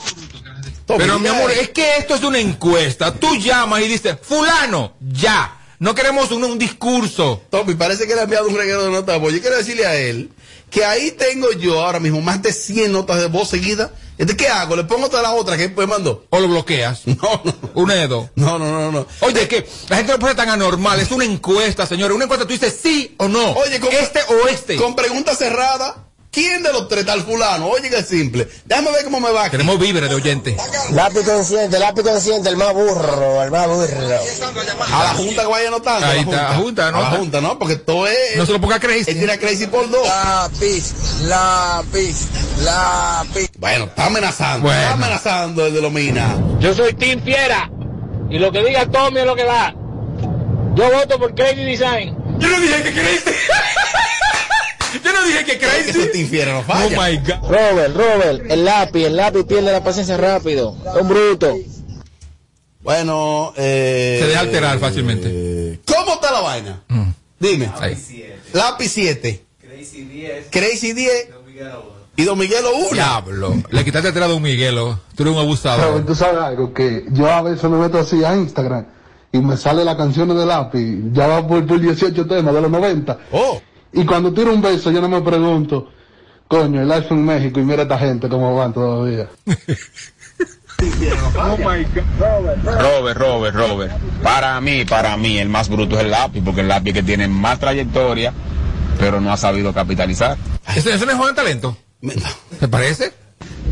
[0.86, 3.14] Pero mi amor, es que esto es una encuesta.
[3.14, 5.60] Tú llamas y dices, fulano, ya.
[5.78, 7.42] No queremos un, un discurso.
[7.50, 9.32] Tommy, parece que le ha enviado un reguero de notas de voz.
[9.32, 10.30] Yo quiero decirle a él
[10.70, 13.90] que ahí tengo yo ahora mismo más de 100 notas de voz seguidas.
[14.16, 14.76] Entonces, ¿qué hago?
[14.76, 16.26] ¿Le pongo todas las otras que él me mandó?
[16.30, 17.02] O lo bloqueas.
[17.06, 17.54] No, no.
[17.74, 18.30] Una de dos.
[18.34, 19.06] No, no, no, no.
[19.20, 21.00] Oye, que la gente no puede ser tan anormal.
[21.00, 22.14] Es una encuesta, señores.
[22.14, 23.52] Una encuesta tú dices sí o no.
[23.52, 24.76] Oye, con, este o este.
[24.76, 26.04] Con pregunta cerrada.
[26.34, 27.68] ¿Quién de los tres tal fulano?
[27.68, 28.48] Oye, que simple.
[28.64, 29.44] Déjame ver cómo me va.
[29.44, 29.52] aquí.
[29.52, 30.56] Tenemos víveres de oyentes.
[30.90, 33.96] Lápiz consciente, lápiz consciente, el más burro, el más burro.
[34.92, 36.06] A la junta que vaya anotando.
[36.06, 37.56] Ahí a está, la junta, A la junta, ¿no?
[37.56, 38.36] Porque todo es.
[38.36, 39.12] No se lo ponga crazy.
[39.12, 40.06] Él tira crazy por dos.
[40.08, 40.92] Lápiz,
[41.22, 42.26] lápiz,
[42.64, 43.50] lápiz.
[43.58, 44.66] Bueno, está amenazando.
[44.66, 44.80] Bueno.
[44.80, 46.36] Está amenazando el de Lomina.
[46.58, 47.70] Yo soy Team Fiera.
[48.28, 49.72] Y lo que diga Tommy es lo que va.
[50.74, 52.16] Yo voto por Crazy Design.
[52.40, 53.30] Yo no dije que crazy.
[55.04, 55.90] Yo no dije que Que crazy.
[55.90, 57.00] ese te infiere, no Oh falla.
[57.10, 57.48] my god.
[57.50, 60.76] Robert, Robert, el lápiz, el lápiz pierde la paciencia rápido.
[60.94, 61.54] Es un bruto.
[62.82, 64.18] Bueno, eh.
[64.20, 65.28] Se deja alterar fácilmente.
[65.30, 66.82] eh, ¿Cómo está la vaina?
[67.38, 67.70] Dime.
[67.80, 67.96] Ahí.
[68.52, 69.44] Lápiz 7.
[70.50, 71.28] Crazy 10.
[72.16, 72.88] Y Don Miguelo 1.
[72.92, 73.54] Diablo.
[73.70, 75.00] Le quitaste atrás a un Miguelo.
[75.16, 76.06] Tú eres un Pero abusador.
[76.06, 78.86] tú sabes algo, que yo a veces me meto así a Instagram
[79.32, 82.70] y me sale las canciones de lápiz, ya va por, por 18 temas de los
[82.70, 83.18] 90.
[83.32, 83.60] Oh.
[83.94, 85.90] Y cuando tiro un beso yo no me pregunto,
[86.48, 89.28] coño, el iPhone en México y mira esta gente cómo van todavía.
[92.80, 93.92] Robert, Robert, Robert.
[94.22, 97.28] Para mí, para mí, el más bruto es el lápiz, porque el lápiz que tiene
[97.28, 98.32] más trayectoria,
[98.98, 100.36] pero no ha sabido capitalizar.
[100.74, 101.76] ¿Eso, eso no es joven talento?
[102.60, 103.12] ¿Te parece?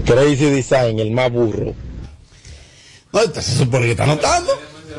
[0.04, 1.74] Crazy Design, el más burro.
[3.12, 4.52] No, entonces se supone que está anotando.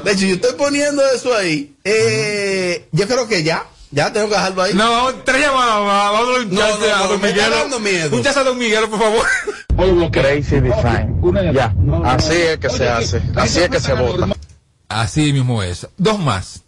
[0.03, 1.75] De hecho, yo estoy poniendo eso ahí.
[1.83, 3.65] Eh, yo creo que ya.
[3.95, 4.73] Ya tengo que dejarlo ahí.
[4.73, 5.75] No, vamos, tres llamadas.
[5.81, 7.55] va- Vamos a un No, chance no, a Don me está Miguelo.
[7.61, 8.15] dando miedo.
[8.17, 10.11] Un chance a Don Miguelo, por favor.
[10.11, 11.53] Crazy Design.
[11.53, 11.73] Ya,
[12.05, 14.27] así es que se hace, así es que se vota.
[14.89, 15.87] Así mismo es.
[15.97, 16.61] Dos más.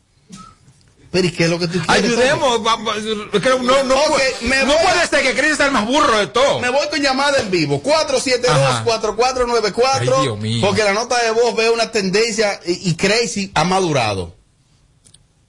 [1.11, 2.03] Pero ¿y qué es lo que tú quieres?
[2.03, 2.59] Ayudemos.
[2.61, 6.27] no, puede- me no voy a- puede ser que Chris sea el más burro de
[6.27, 6.59] todo.
[6.59, 7.81] Me voy con llamada en vivo.
[7.85, 8.83] Ajá.
[8.85, 9.83] 472-4494.
[10.17, 10.65] Ay, Dios mío.
[10.67, 14.35] Porque la nota de voz ve una tendencia y, y Crazy ha madurado.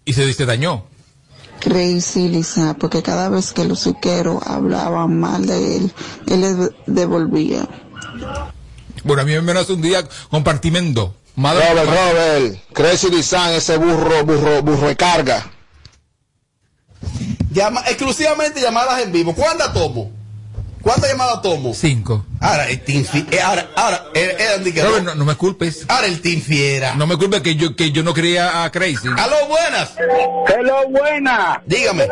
[0.05, 0.85] Y se, se dañó.
[1.61, 5.93] Crazy Lisa, porque cada vez que los suqueros hablaban mal de él,
[6.29, 7.69] él les devolvía.
[9.05, 11.15] Bueno, a mí me hace un día compartimento.
[11.37, 15.51] Madre Robert, Robert, Crazy Design, ese burro, burro, burro de carga.
[17.51, 19.35] Llama, exclusivamente llamadas en vivo.
[19.35, 20.16] ¿Cuántas tomo?
[20.87, 21.75] ¿Cuántas llamadas tomo?
[21.75, 22.25] Cinco.
[22.41, 24.05] Ahora, el Team Fi- eh, ahora, ahora,
[24.57, 25.85] Andy, que Robert, no- no, no me culpes.
[25.89, 26.95] ahora el Team Fiera.
[26.95, 29.09] No me culpes que yo, que yo no quería a Crazy.
[29.19, 29.97] Aló, buenas.
[29.99, 31.61] Hello, buena.
[31.67, 32.07] Dígame.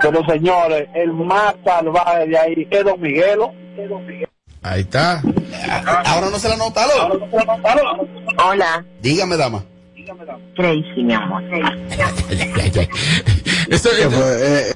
[0.00, 3.52] Pero señores, el más salvaje de ahí es Don Miguelo.
[4.62, 5.22] Ahí está.
[6.06, 6.84] Ahora no se la nota.
[6.84, 7.20] Aló.
[8.42, 9.62] Hola, Dígame, dama.
[10.56, 11.42] Crazy, mi amor.
[13.68, 14.74] Eso, Que fue, eh,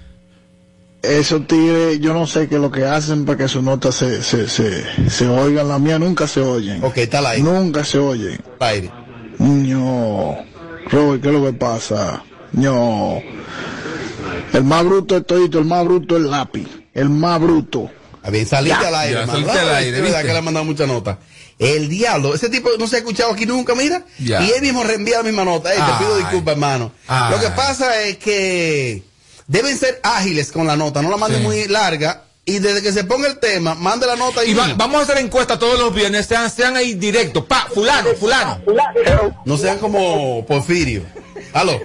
[1.07, 4.23] esos tigres, yo no sé qué es lo que hacen para que sus notas se,
[4.23, 5.69] se, se, se oigan.
[5.69, 6.83] La mía nunca se oyen.
[6.85, 7.43] Ok, está al aire.
[7.43, 8.41] Nunca se oyen.
[8.61, 8.91] Al aire.
[9.39, 10.37] No.
[10.91, 12.23] Robert, ¿qué es lo que pasa?
[12.53, 13.21] No.
[14.53, 16.67] El más bruto es todito, el más bruto es el lápiz.
[16.95, 17.91] El más bruto.
[18.23, 20.45] Ah, Bien, saliste Ya, al aire, ya, saliste al Ah, aire, verdad que le han
[20.45, 21.19] mandado mucha nota.
[21.59, 24.05] El diablo, ese tipo no se ha escuchado aquí nunca, mira.
[24.19, 24.43] Ya.
[24.43, 25.73] Y él mismo reenvía la misma nota.
[25.73, 26.93] Ey, te pido disculpas, hermano.
[27.07, 27.35] Ay.
[27.35, 29.03] Lo que pasa es que
[29.47, 31.45] deben ser ágiles con la nota, no la manden Sí.
[31.47, 32.23] muy larga.
[32.49, 34.75] Y desde que se ponga el tema, mande la nota y, Y va- una.
[34.75, 37.45] vamos a hacer encuestas todos los viernes, sean, sean ahí directos.
[37.45, 38.61] Pa, fulano, fulano.
[39.45, 41.03] No sean como Porfirio.
[41.53, 41.81] Aló.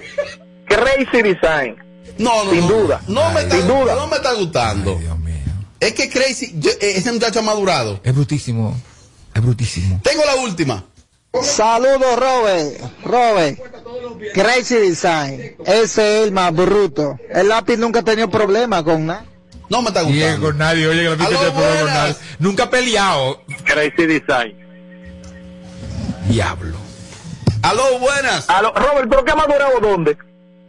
[0.66, 1.76] Crazy Design.
[2.18, 2.68] No, no, Sin no.
[2.68, 3.00] duda.
[3.08, 3.94] No me está, Sin duda.
[3.96, 4.94] no me está gustando.
[4.96, 5.34] Dios mío.
[5.80, 8.00] Es que Crazy, yo- eh, ese muchacho ha madurado.
[8.04, 8.76] Es brutísimo.
[9.34, 10.00] Es brutísimo.
[10.04, 10.84] Tengo la última.
[11.42, 12.80] Saludos, Robert.
[13.04, 13.58] Robert.
[14.34, 15.56] Crazy Design.
[15.64, 15.82] Ese
[16.20, 17.18] es el más bruto.
[17.30, 19.24] El lápiz nunca ha tenido problema con nada.
[19.68, 20.46] No me está gustando.
[20.48, 22.14] con nadie, oye, que la problema con nadie.
[22.38, 23.42] Nunca ha peleado.
[23.64, 24.56] Crazy Design.
[26.28, 26.76] Diablo.
[27.62, 28.48] Aló, buenas.
[28.50, 30.16] Aló, Robert, ¿pero qué ha madurado dónde?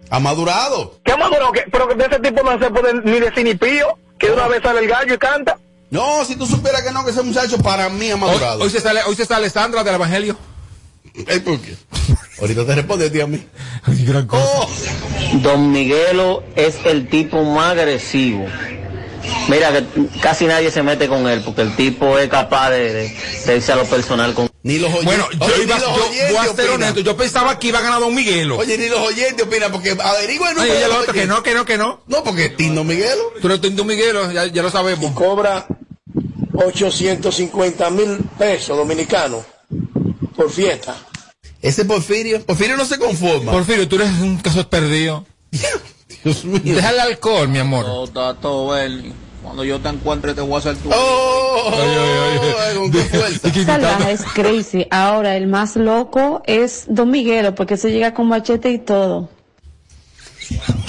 [0.10, 1.00] Ha madurado.
[1.04, 1.52] ¿Qué ha madurado?
[1.52, 1.64] ¿Qué?
[1.72, 3.98] Pero que de ese tipo no se puede ni decir ni pío.
[4.20, 5.58] Que una vez sale el gallo y canta.
[5.90, 8.62] No, si tú supieras que no, que ese muchacho para mí ha Hoy, madurado.
[8.64, 10.38] hoy se sale, hoy se sale Sandra del Evangelio.
[11.16, 11.76] Ey, ¿por qué?
[12.42, 13.46] Ahorita te responde a ti a mí.
[13.86, 14.44] Gran cosa.
[14.46, 14.70] Oh,
[15.42, 18.46] Don Miguelo es el tipo más agresivo.
[19.48, 19.86] Mira que
[20.22, 23.72] casi nadie se mete con él porque el tipo es capaz de, de, de irse
[23.72, 24.50] a lo personal con...
[24.64, 25.06] ni los oyentes.
[25.06, 27.00] Bueno, yo, Oye, iba, ni los yo oyentes voy a ser honesto.
[27.02, 28.58] Yo pensaba que iba a ganar Don Miguelo.
[28.58, 30.88] Oye, ni los oyentes opinan, porque averigua el número.
[30.88, 32.04] lo otro, que no, que no, que no.
[32.08, 33.34] No, porque Tino Miguelo.
[33.40, 35.12] Tú eres Don Miguelo, ya, ya lo sabemos.
[35.14, 35.68] Cobra
[36.54, 39.44] 850 mil pesos dominicanos
[40.34, 40.96] por fiesta.
[41.62, 42.46] Ese Porfirio.
[42.46, 43.52] Porfirio no se conforma.
[43.52, 45.26] Porfirio, tú eres un caso perdido.
[46.24, 46.76] Dios mío.
[46.76, 47.86] Deja el alcohol, mi amor.
[47.86, 49.14] Todo está todo Bernie.
[49.42, 50.90] Cuando yo te encuentre te voy a hacer tu.
[50.94, 51.72] Oh,
[54.10, 54.88] es crazy.
[54.90, 59.30] Ahora, el más loco es Don Miguelo, porque se llega con machete y todo.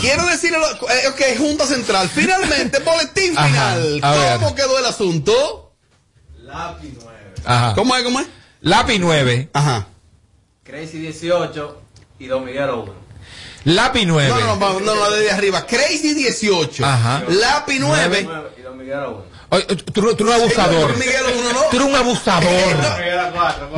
[0.00, 4.38] quiero decirle, lo- eh, ok, Junta Central, finalmente, boletín Ajá, final.
[4.40, 5.72] ¿Cómo quedó el asunto?
[7.44, 7.74] Ajá.
[7.74, 8.26] ¿Cómo es, cómo es?
[8.64, 9.50] Lápiz 9.
[9.52, 9.86] Ajá.
[10.64, 11.82] Crazy 18
[12.18, 12.92] y Don Miguel 1.
[13.64, 14.28] Lápiz 9.
[14.28, 15.66] No, no, no, no, no, desde arriba.
[15.66, 16.84] Crazy 18.
[16.84, 17.22] Ajá.
[17.28, 18.28] Lápiz 9.
[18.58, 19.34] Y Don Miguel 1.
[19.50, 20.90] Oye, tú, tú eres un abusador.
[20.90, 21.60] Don Miguel uno, ¿no?
[21.70, 22.76] Tú eres un abusador.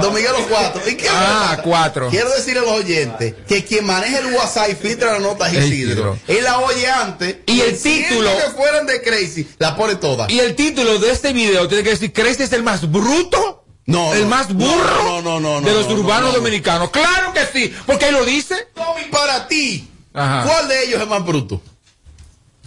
[0.01, 0.81] Don Miguel los cuatro.
[0.89, 2.09] ¿Y qué Ah, cuatro.
[2.09, 5.65] Quiero decirle a los oyentes que quien maneja el WhatsApp y filtra la nota es
[5.65, 6.17] Isidro.
[6.29, 7.39] Él la oye antes.
[7.47, 10.31] Y el título- que fueran de Crazy, la pone toda.
[10.31, 13.65] Y el título de este video tiene que decir, ¿crees que es el más bruto?
[13.87, 16.39] No, ¿El más burro no, no, no, no, de los no, no, urbanos no.
[16.39, 16.91] dominicanos?
[16.91, 18.67] Claro que sí, porque ahí lo dice.
[18.75, 20.43] Tommy, para ti, Ajá.
[20.45, 21.63] ¿cuál de ellos es más bruto?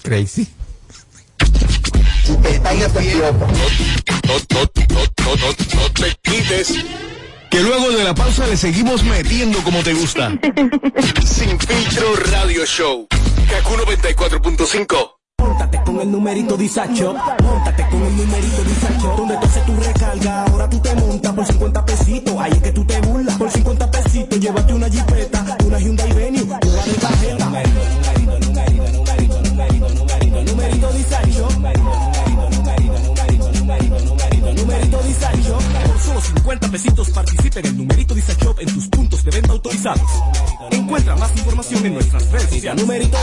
[0.02, 0.48] Crazy.
[2.30, 2.88] No, no, no,
[4.28, 6.74] no, no, no, no te quites.
[7.50, 10.32] Que luego de la pausa le seguimos metiendo como te gusta.
[11.26, 13.08] Sin filtro radio show.
[13.50, 15.19] Kaku 94.5.
[15.60, 20.46] Móntate con el numerito disacho, móntate con el numerito disacho, donde tú haces tu recarga,
[20.46, 23.92] ahora tú te montas por 50 pesitos, ahí es que tú te burlas, por 50
[23.92, 25.09] pesitos, llévate una jipeta,
[36.70, 40.12] solo 50 pesitos participa en el numerito disacho en tus puntos de venta autorizados.
[40.72, 42.82] Encuentra más información en nuestras redes sociales.
[42.82, 43.18] Numerito.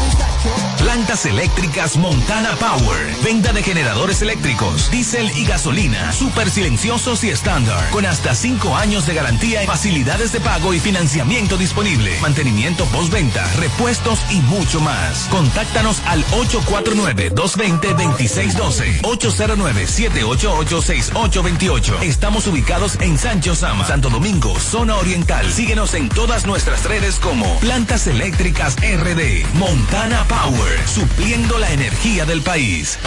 [0.78, 3.06] Plantas eléctricas Montana Power.
[3.24, 6.10] Venta de generadores eléctricos, diésel y gasolina.
[6.12, 7.90] Súper silenciosos y estándar.
[7.90, 12.18] Con hasta 5 años de garantía y facilidades de pago y financiamiento disponible.
[12.20, 15.28] Mantenimiento postventa, repuestos y mucho más.
[15.30, 19.02] Contáctanos al 849-220-2612.
[19.02, 22.02] 809-788-6828.
[22.02, 25.52] Estamos ubicados en Sancho Sama, Santo Domingo, zona oriental.
[25.52, 29.44] Síguenos en todas nuestras redes como Plantas Eléctricas RD.
[29.52, 30.88] Montana Power.
[30.88, 32.98] Supliendo la energía del país.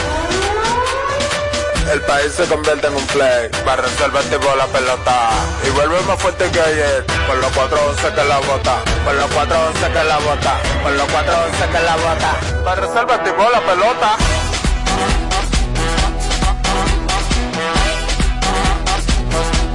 [1.92, 5.30] El país se convierte en un play, para resolver tipo la pelota.
[5.66, 9.88] Y vuelve más fuerte que ayer, con los 411 que la bota, con los 411
[9.92, 12.64] que la bota, con los 411 que la bota.
[12.64, 14.18] Para resolver tipo la pelota.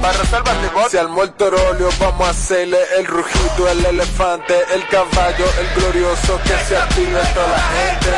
[0.05, 4.87] Para resolver tipo Si al muerto óleo vamos a hacerle el rugido, el elefante, el
[4.87, 8.11] caballo, el glorioso que se active toda la gente.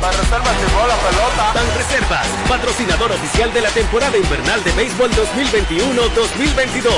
[0.00, 1.52] Para reservas llegó la pelota.
[1.52, 6.90] Ban Reservas, patrocinador oficial de la temporada invernal de béisbol 2021-2022.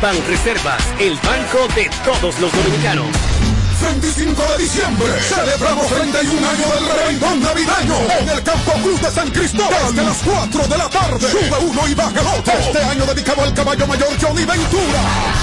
[0.00, 3.37] Ban Reservas, el banco de todos los dominicanos.
[3.80, 9.94] 25 de diciembre celebramos 31 años del reventón navideño en el Campo Cruz San Cristóbal
[9.94, 11.30] desde las 4 de la tarde.
[11.30, 12.52] Sube uno y baja el otro.
[12.58, 15.00] Este año dedicado al caballo mayor Johnny Ventura.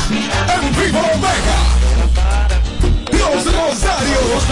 [0.09, 1.57] En vivo Omega.
[3.11, 4.43] Los Rosarios.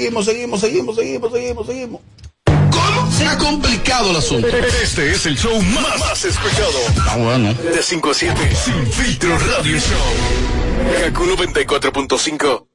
[0.00, 2.00] Seguimos, seguimos, seguimos, seguimos, seguimos, seguimos.
[2.46, 3.12] ¿Cómo?
[3.12, 4.48] Se ha complicado el asunto.
[4.48, 6.78] Este es el show más, más escuchado.
[7.06, 7.52] Ah, bueno.
[7.52, 11.04] De 5 a 7, Sin Filtro Radio Show.
[11.04, 12.69] Kaku 94.5.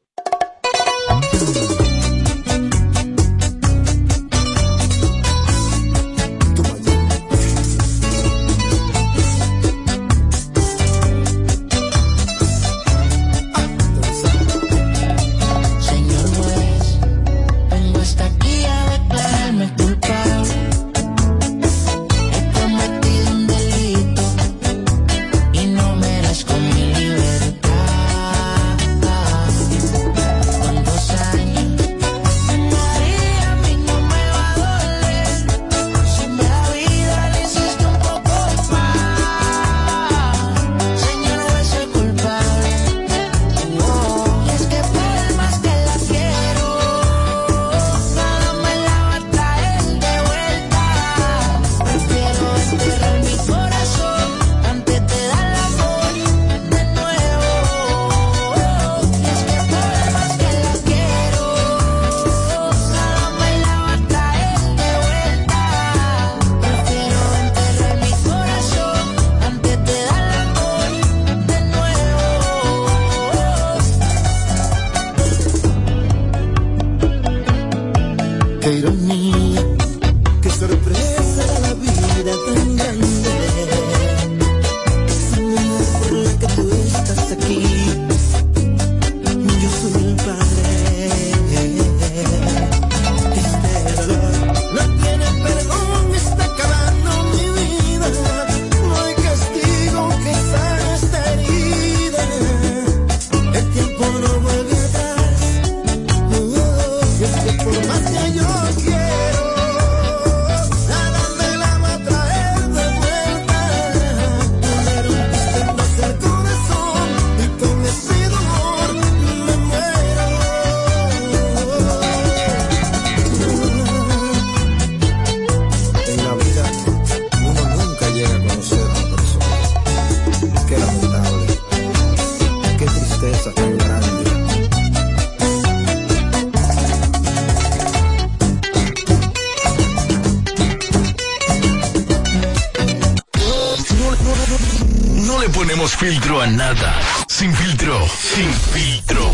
[146.45, 146.93] ponemos filtro a nada.
[147.27, 149.31] Sin filtro, sin filtro.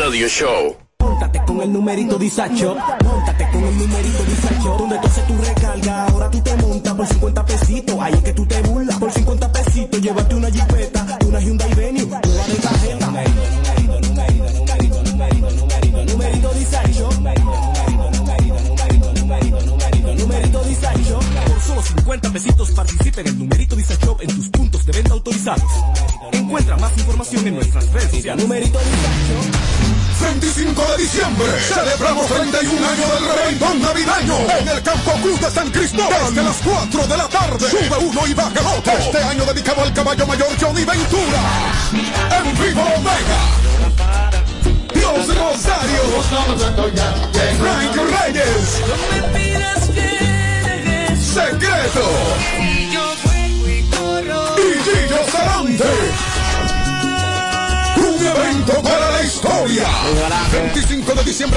[0.00, 0.76] Radio Show.
[0.98, 2.76] Móntate con el numerito Disacho.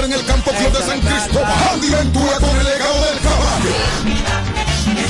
[0.00, 1.52] diciembre en el Campo Club de San Cristóbal.
[1.72, 3.70] Andy Ventura con el legado del caballo.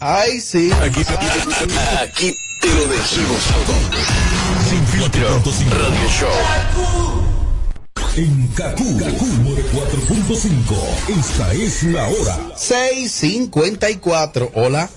[0.00, 0.70] Ay, sí.
[0.82, 3.74] Aquí, aquí te lo decimos todo.
[4.68, 7.13] Sin filtro, Radio Show.
[8.16, 11.18] En Kaku, Kaku 4.5.
[11.18, 12.38] Esta es la hora.
[12.54, 14.52] 654.
[14.54, 14.88] Hola.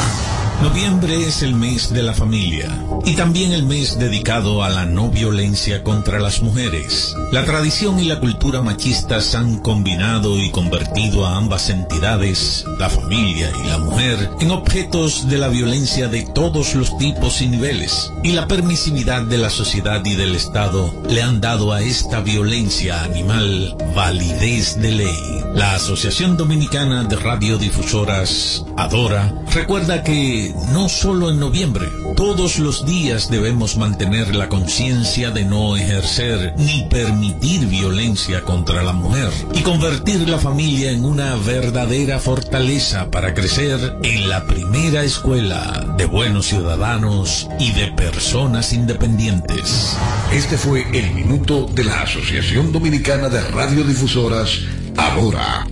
[0.61, 2.67] Noviembre es el mes de la familia
[3.05, 7.15] y también el mes dedicado a la no violencia contra las mujeres.
[7.31, 13.51] La tradición y la cultura machistas han combinado y convertido a ambas entidades, la familia
[13.63, 18.11] y la mujer, en objetos de la violencia de todos los tipos y niveles.
[18.23, 23.03] Y la permisividad de la sociedad y del Estado le han dado a esta violencia
[23.03, 25.43] animal validez de ley.
[25.53, 33.29] La Asociación Dominicana de Radiodifusoras, Adora, recuerda que no solo en noviembre, todos los días
[33.29, 40.27] debemos mantener la conciencia de no ejercer ni permitir violencia contra la mujer y convertir
[40.27, 47.47] la familia en una verdadera fortaleza para crecer en la primera escuela de buenos ciudadanos
[47.59, 49.97] y de personas independientes.
[50.31, 54.59] Este fue el minuto de la Asociación Dominicana de Radiodifusoras,
[54.95, 55.67] Adora.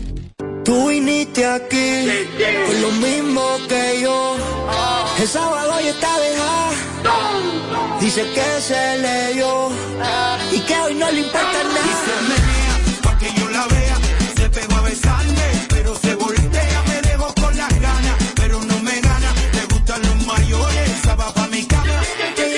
[0.63, 2.07] Tú viniste aquí
[2.65, 3.14] con lo.
[5.25, 6.69] El sábado ya está dejada.
[7.99, 9.71] Dice que se leyó
[10.51, 13.01] y que hoy no le importa nada.
[13.01, 13.97] Pa' que yo la vea,
[14.37, 19.01] se pegó a besarme, pero se voltea, me dejó con las ganas, pero no me
[19.01, 22.03] gana, le gustan los mayores, esa va pa' mi cama.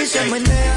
[0.04, 0.76] Y se menea,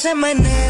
[0.00, 0.69] se menea,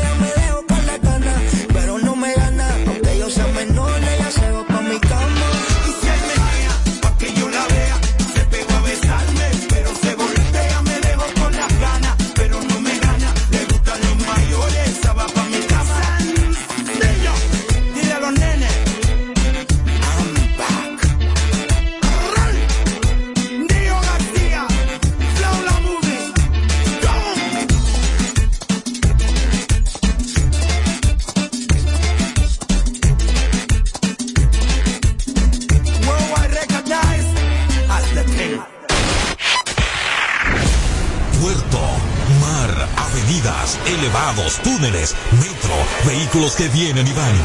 [46.41, 47.35] vehículos que vienen y van.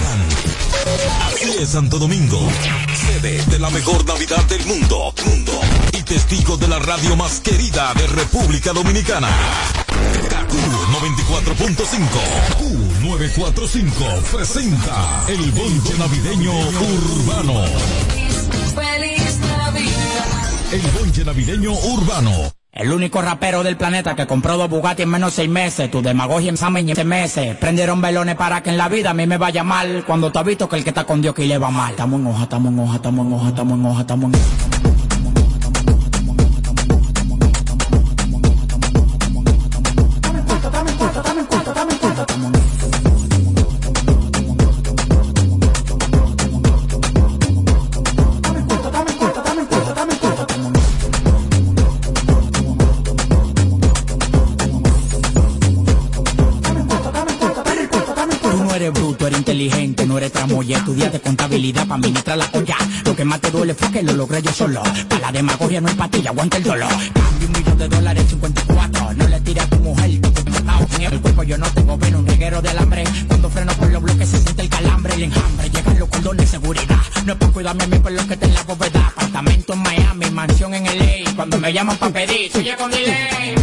[1.27, 2.49] Así es Santo Domingo,
[2.95, 5.53] sede de la mejor Navidad del mundo, mundo,
[5.93, 9.29] y testigo de la radio más querida de República Dominicana.
[10.31, 11.79] Kaku 94.5,
[12.49, 12.69] Kaku
[13.03, 17.65] 945 presenta el bonche navideño urbano.
[18.75, 20.73] Feliz Navidad.
[20.73, 22.56] El bonche navideño urbano.
[22.77, 25.91] El único rapero del planeta que compró dos Bugatti en menos seis meses.
[25.91, 27.57] Tu demagogia en en meses.
[27.57, 30.05] Prendieron velones para que en la vida a mí me vaya mal.
[30.07, 31.93] Cuando tú has visto que el que está con Dios que le va mal.
[31.93, 34.76] Estamos en hoja, estamos en hoja, estamos en hoja, estamos en hoja, estamos en hoja.
[59.57, 60.79] Inteligente, no eres tramoya.
[60.79, 62.77] Estudiaste contabilidad para administrar la olla.
[63.05, 64.83] Lo que más te duele fue que lo logré yo solo.
[65.09, 66.91] Para la demagogia no es patilla, aguanta el dolor.
[66.91, 69.13] Cambio un millón de dólares en 54.
[69.15, 70.47] No le tires a tu mujer, tú te.
[70.97, 73.05] En el cuerpo yo no tengo pena, un reguero de alambre.
[73.29, 75.71] Cuando freno por los bloques se siente el calambre, el enjambre.
[75.71, 77.01] Llegan los cordones de seguridad.
[77.25, 79.07] No es por cuidarme a mí por lo que te la bóveda.
[79.17, 81.35] Apartamento en Miami, mansión en LA.
[81.35, 83.55] Cuando me llaman pa' pedir, soy con delay.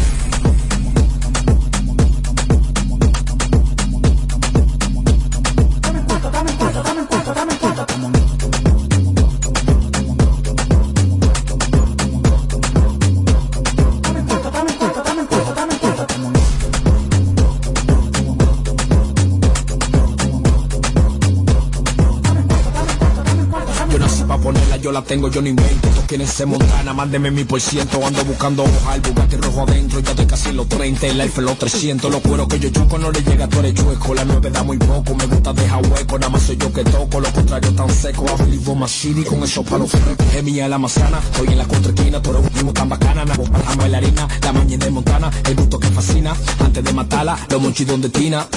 [24.94, 25.90] La tengo, yo no invento.
[25.90, 28.06] Todos quieren ser montana, mándeme mi por ciento.
[28.06, 30.00] Ando buscando hoja, el Bugatti rojo adentro.
[30.00, 32.12] Ya estoy casi los 30, el en los 300.
[32.12, 34.14] Los cueros que yo chuco no le llega, tú eres chueco.
[34.14, 36.20] La 9 da muy poco, me gusta dejar hueco.
[36.20, 38.26] Nada más soy yo que toco, lo contrario tan seco.
[38.66, 40.36] On my city con esos palos frescos.
[40.36, 42.22] Es mía la manzana, estoy en la contraesquina.
[42.22, 44.28] Tú eres un primo tan bacana, na la bailarina.
[44.42, 46.36] La mañana de Montana, el gusto que fascina.
[46.60, 48.48] Antes de matarla, los monchitos de Tina.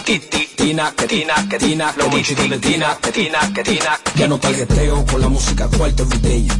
[0.56, 1.94] Tina, que Tina, que Tina.
[1.96, 4.00] Los monchitos de Tina, que Tina, que Tina.
[4.16, 6.04] Ya no targeteo con la música cuarto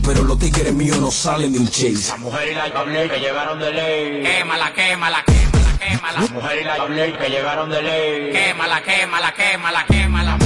[0.04, 2.10] Pero los tigres míos no salen de un chase.
[2.10, 4.22] La mujer y la doble que llegaron de ley.
[4.22, 6.20] Quémala, quémala, quémala, quémala.
[6.20, 8.32] La mujer y la doble que llegaron de ley.
[8.32, 10.45] Quémala, quémala, quémala, quémala.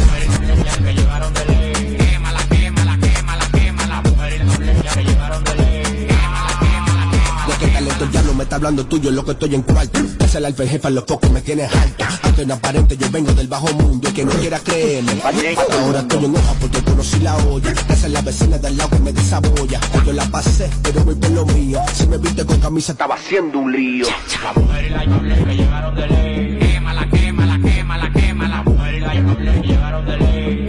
[8.41, 10.01] Me está hablando tuyo, lo que estoy en cuarto.
[10.19, 12.07] Es el alfa jefa, los focos me tienes alto.
[12.23, 15.13] Aunque no aparente, yo vengo del bajo mundo y que no quiera creerme.
[15.23, 17.71] Ahora estoy en hoja porque conocí la olla.
[17.71, 19.79] Esa es la vecina del lado que me desabolla.
[20.07, 21.83] Yo la pasé, pero voy por lo mío.
[21.93, 24.07] Si me viste con camisa, estaba haciendo un lío.
[24.43, 26.59] La mujer y la doble que llegaron de ley.
[26.61, 28.57] Quémala, quémala, quémala, quémala.
[28.57, 30.60] La mujer y la que de ley.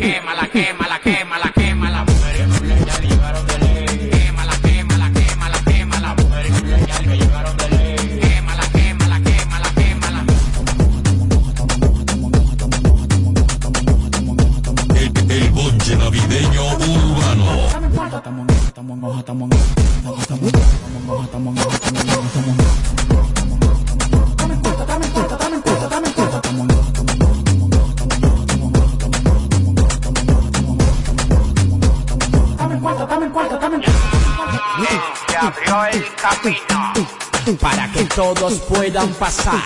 [38.21, 39.63] Todos puedan pasar.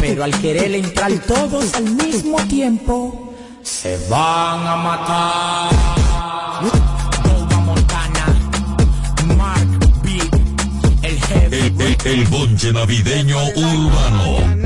[0.00, 5.72] Pero al querer entrar todos al mismo tiempo, se van a matar.
[7.24, 8.26] Nova Montana,
[9.36, 10.20] Mark B,
[11.02, 11.18] el.
[11.52, 14.63] El, el, el bonche navideño urbano.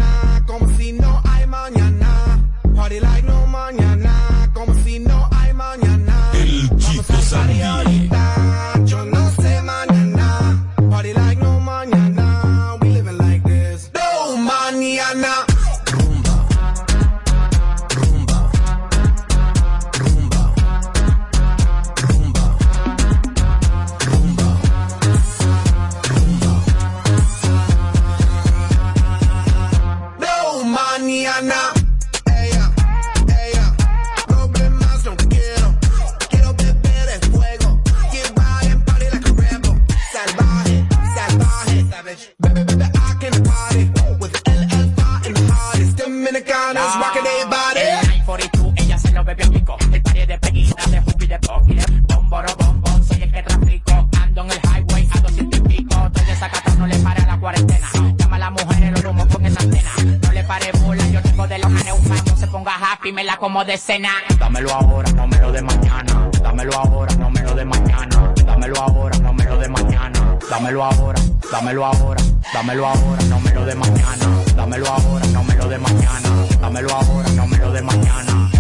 [70.59, 71.21] Dámelo ahora,
[71.53, 74.45] dámelo ahora, dámelo ahora, no me lo de mañana.
[74.57, 76.31] Dámelo ahora, no me lo de mañana.
[76.61, 78.51] Dámelo ahora, no me lo de mañana.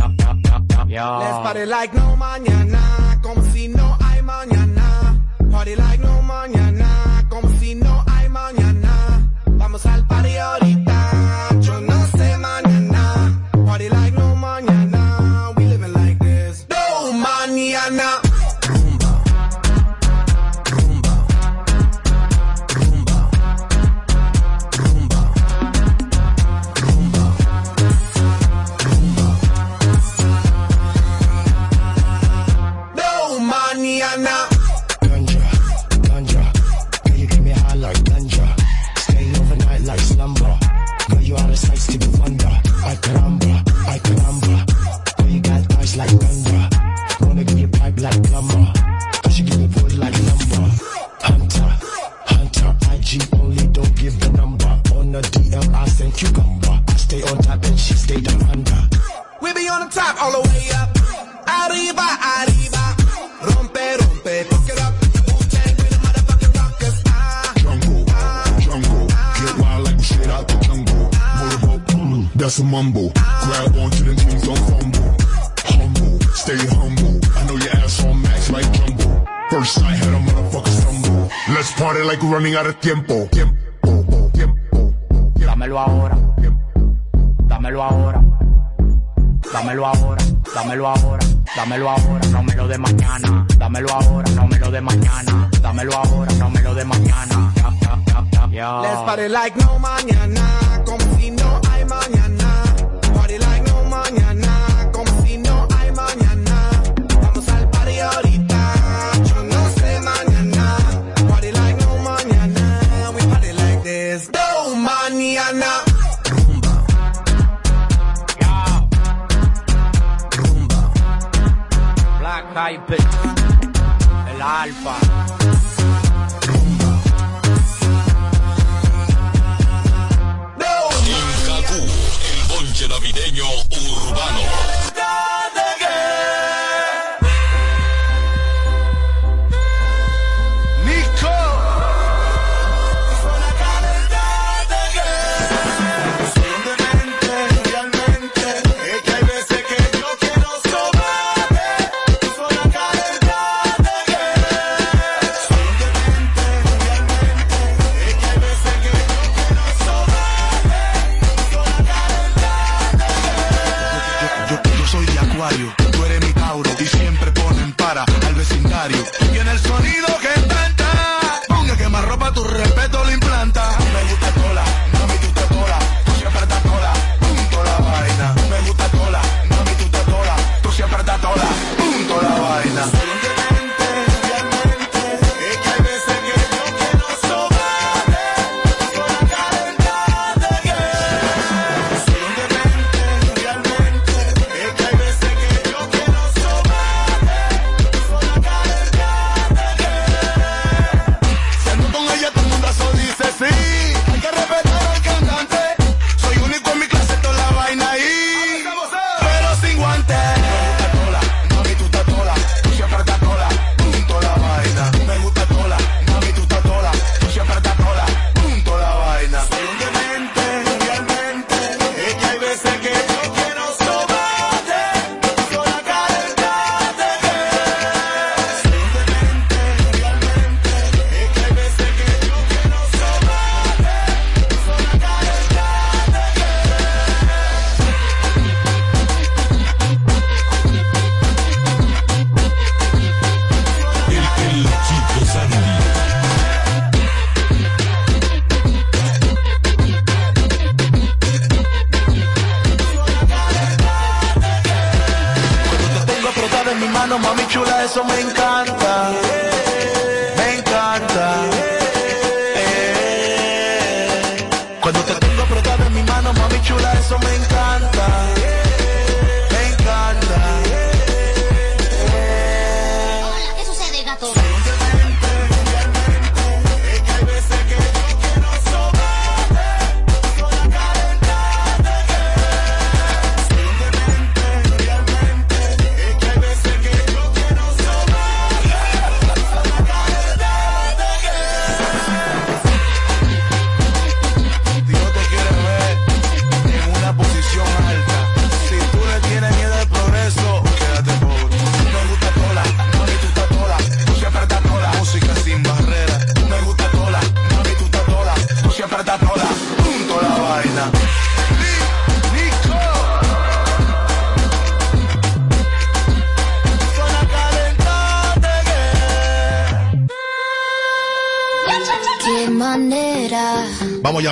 [0.87, 5.21] Let's party like no mañana, como si no hay mañana.
[5.51, 8.18] Party like no mañana, como si no hay
[82.81, 83.18] tiempo.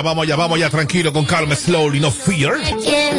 [0.07, 2.57] vamos allá, vamos allá, tranquilo, con calma, slowly, no fear.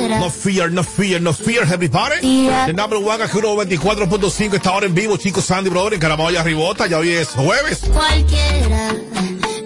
[0.09, 2.49] No fear, no fear, no fear, everybody.
[2.67, 6.87] The number one, Akuro 24.5, está ahora en vivo, chicos, Sandy Brother, en Caramoya Ribota,
[6.87, 7.81] ya hoy es jueves.
[7.93, 8.95] Cualquiera.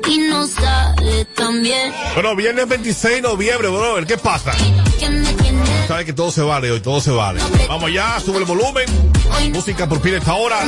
[0.09, 1.63] Y no sale tan.
[2.15, 4.53] Bueno, viernes 26 de noviembre, brother, ¿qué pasa?
[5.87, 7.41] Sabes que todo se vale hoy, todo se vale.
[7.69, 8.85] Vamos allá, sube el volumen.
[9.53, 10.59] Música por pie esta hora.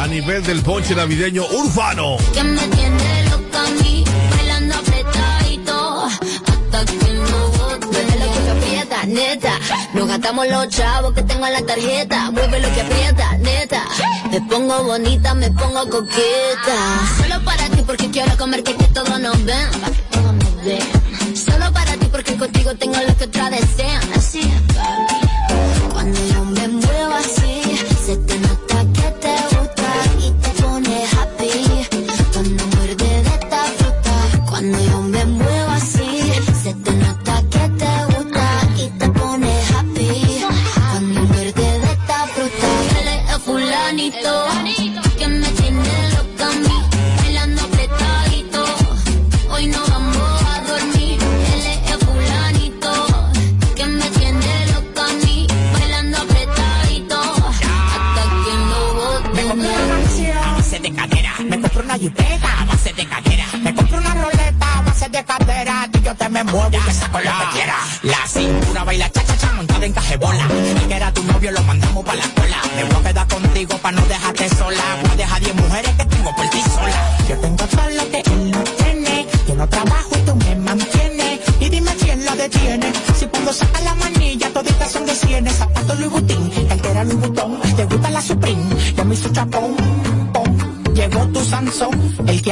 [0.00, 2.16] A nivel del ponche navideño urbano.
[2.44, 3.17] Me
[9.08, 9.52] neta.
[9.94, 12.30] Nos gastamos los chavos que tengo en la tarjeta.
[12.30, 13.84] Mueve lo que aprieta, neta.
[14.30, 16.76] Me pongo bonita, me pongo coqueta.
[17.20, 19.68] Solo para ti porque quiero comer que todos nos ven.
[20.10, 21.36] Todos nos ven.
[21.36, 24.02] Solo para ti porque contigo tengo lo que otra desean.
[24.14, 25.07] Así es,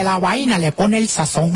[0.06, 1.52] la vaina le pone el sazón.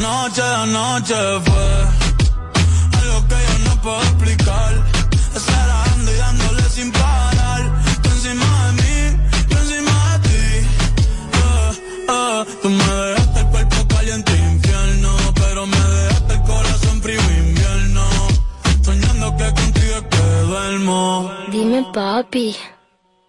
[0.00, 1.66] noche, de noche fue
[3.00, 4.72] algo que yo no puedo explicar.
[5.34, 7.62] Esperando y dándole sin parar.
[8.02, 8.98] Tú encima de mí,
[9.48, 10.42] yo encima de ti.
[11.38, 11.70] Eh,
[12.08, 12.44] eh.
[12.62, 17.38] Tú me dejaste el cuerpo caliente e infierno, pero me dejaste el corazón frío e
[17.48, 18.04] invierno.
[18.82, 21.30] Soñando que contigo es que duermo.
[21.50, 22.56] Dime papi.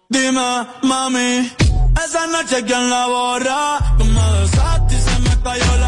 [0.08, 1.52] Dime mami.
[2.04, 5.81] Esa noche quien la borra, tú me besaste y se me cayó la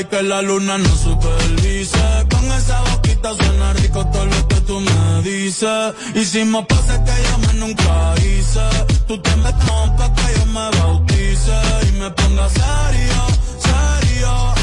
[0.00, 2.26] y que la luna no supervise.
[2.30, 5.94] Con esa boquita suena rico todo lo que tú me dices.
[6.14, 8.60] Hicimos pases que yo me nunca hice.
[9.06, 9.64] Tú te metes
[9.98, 11.56] pa' que yo me bautice
[11.88, 13.20] y me ponga serio,
[13.68, 14.54] serio.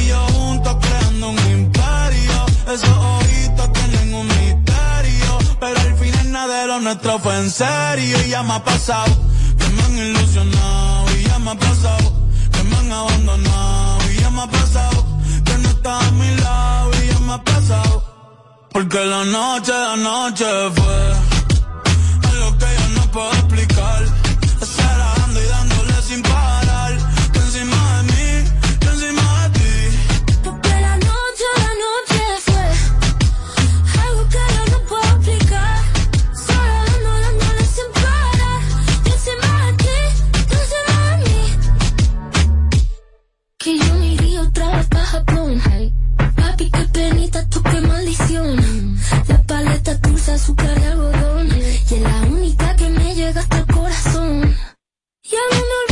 [0.00, 2.46] Y yo juntos creando un imperio.
[2.74, 5.38] Esos ojitos tienen un misterio.
[5.60, 8.16] Pero al final nada de lo nuestro fue en serio.
[8.26, 9.16] Y ya me ha pasado
[9.58, 11.16] que me han ilusionado.
[11.18, 12.12] Y ya me ha pasado
[12.52, 13.75] que me han abandonado
[15.88, 18.02] a mi lado y ya me ha pasado.
[18.72, 23.75] Porque la noche, la noche fue algo que yo no puedo explicar.
[49.86, 51.48] gata dulce, azúcar y algodón.
[51.56, 54.56] Y es la única que me llega hasta el corazón.
[55.22, 55.85] Y aún no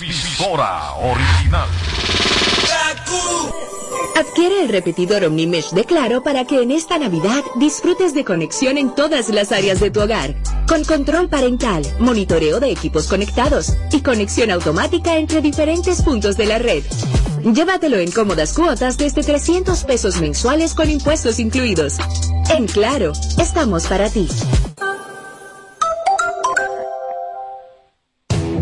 [0.00, 1.68] emisora original.
[4.14, 8.94] Adquiere el repetidor Omnimesh de Claro para que en esta Navidad disfrutes de conexión en
[8.94, 10.34] todas las áreas de tu hogar,
[10.68, 16.58] con control parental, monitoreo de equipos conectados y conexión automática entre diferentes puntos de la
[16.58, 16.84] red.
[17.42, 21.96] Llévatelo en cómodas cuotas desde 300 pesos mensuales con impuestos incluidos.
[22.56, 24.28] En Claro, estamos para ti.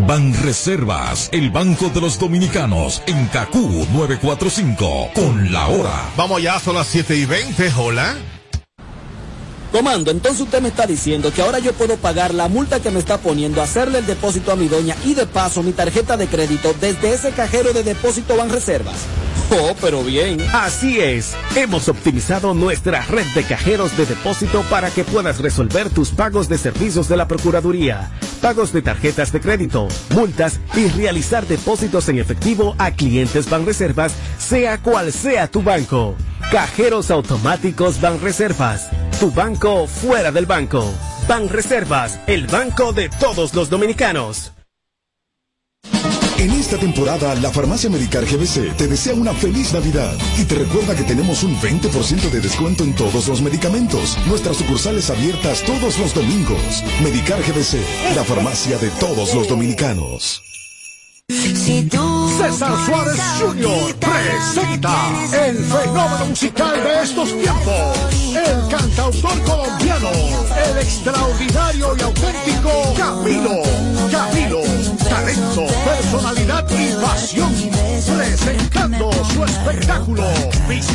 [0.07, 6.11] Banreservas, el Banco de los Dominicanos, en CACU 945, con la hora.
[6.17, 8.15] Vamos ya, son las 7 y 20, hola.
[9.73, 13.01] Comando, entonces usted me está diciendo que ahora yo puedo pagar la multa que me
[13.01, 16.73] está poniendo, hacerle el depósito a mi doña y de paso mi tarjeta de crédito
[16.81, 19.07] desde ese cajero de depósito Banreservas.
[19.51, 20.41] Oh, pero bien.
[20.53, 26.11] Así es, hemos optimizado nuestra red de cajeros de depósito para que puedas resolver tus
[26.11, 28.11] pagos de servicios de la Procuraduría,
[28.47, 34.79] pagos de tarjetas de crédito, multas y realizar depósitos en efectivo a clientes Banreservas, sea
[34.79, 36.15] cual sea tu banco.
[36.53, 38.89] Cajeros automáticos Banreservas,
[39.19, 40.89] tu banco fuera del banco.
[41.27, 44.56] Banreservas, el banco de todos los dominicanos.
[46.47, 50.95] En esta temporada, la Farmacia Medicar GBC te desea una feliz Navidad y te recuerda
[50.95, 54.17] que tenemos un 20% de descuento en todos los medicamentos.
[54.29, 56.85] Nuestras sucursales abiertas todos los domingos.
[57.03, 57.81] Medicar GBC,
[58.15, 60.41] la farmacia de todos los dominicanos.
[61.29, 63.97] César Suárez Jr.
[63.97, 64.95] presenta
[65.49, 67.99] el fenómeno musical de estos tiempos.
[68.37, 70.11] El cantautor colombiano,
[70.71, 73.63] el extraordinario y auténtico Camilo.
[74.13, 74.63] Camilo,
[75.09, 77.55] talento, personalidad y pasión.
[78.17, 80.25] Presentando su espectáculo,
[80.69, 80.87] Mis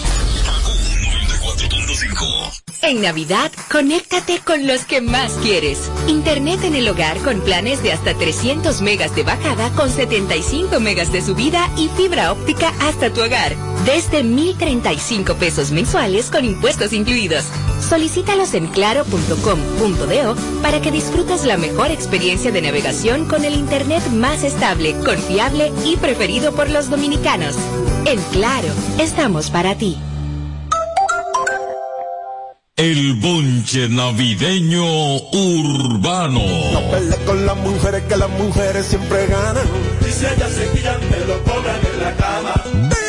[2.81, 5.91] En Navidad, conéctate con los que más quieres.
[6.07, 11.11] Internet en el hogar con planes de hasta 300 megas de bajada con 75 megas
[11.11, 13.55] de subida y fibra óptica hasta tu hogar.
[13.85, 17.45] Desde 1,035 pesos mensuales con impuestos incluidos.
[17.81, 24.43] Solicítalos en claro.com.do para que disfrutes la mejor experiencia de navegación con el Internet más
[24.43, 27.55] estable, confiable y preferido por los dominicanos.
[28.05, 28.69] En Claro,
[28.99, 29.97] estamos para ti.
[32.79, 36.39] El bonche navideño urbano.
[36.71, 39.67] No pelees con las mujeres que las mujeres siempre ganan.
[39.99, 43.08] Y si ellas se pillan, me lo cobran en la cama.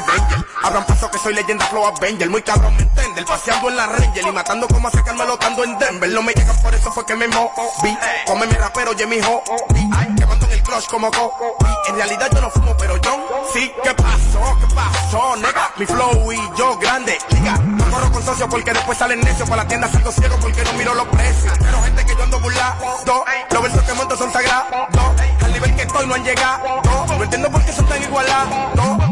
[0.00, 0.46] Danger.
[0.62, 2.28] Abran paso que soy leyenda Flow Avenger.
[2.30, 3.24] Muy cabrón, me entiende.
[3.24, 6.10] Paseando en la Ranger y matando como a sacarme lotando en Denver.
[6.10, 7.98] No me llegan por eso fue que me moví.
[8.26, 9.42] Come mi rapero, Jimmy Ho.
[10.16, 11.32] Quemando en el crush como go.
[11.88, 13.72] En realidad yo no fumo, pero yo sí.
[13.82, 14.58] ¿Qué pasó?
[14.60, 15.70] ¿Qué pasó, nega?
[15.76, 17.56] Mi flow y yo grande, liga.
[17.58, 19.48] No corro con socios porque después salen necios.
[19.48, 21.52] Para la tienda salgo ciego porque no miro los precios.
[21.58, 23.24] Pero gente que yo ando burlando.
[23.50, 24.88] Los versos que monto son sagrados.
[25.42, 26.82] Al nivel que estoy no han llegado.
[27.06, 29.05] No entiendo por qué son tan igualados.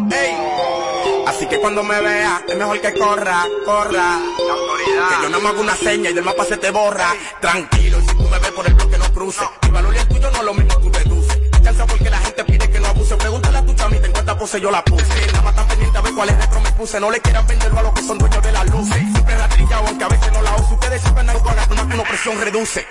[1.64, 4.18] Que cuando me vea, es mejor que corra, corra.
[4.36, 7.14] Que yo no me hago una seña y del mapa se te borra.
[7.40, 9.44] Tranquilo, si tú me ves por el bloque no cruce.
[9.62, 11.38] Mi valor y el tuyo no es lo mismo, tú deduces.
[11.62, 13.16] Cansa porque la gente pide que no abuse.
[13.16, 15.26] Pregúntale a tu chamita en cuánta pose yo la puse.
[15.28, 17.00] Nada más tan pendiente a ver cuál es retro me puse.
[17.00, 18.96] No le quieran venderlo a los que son dueños de las luces.
[18.96, 20.74] Siempre ratrillado, aunque a veces no la uso.
[20.74, 22.86] Ustedes siempre andan con una, una presión reduce.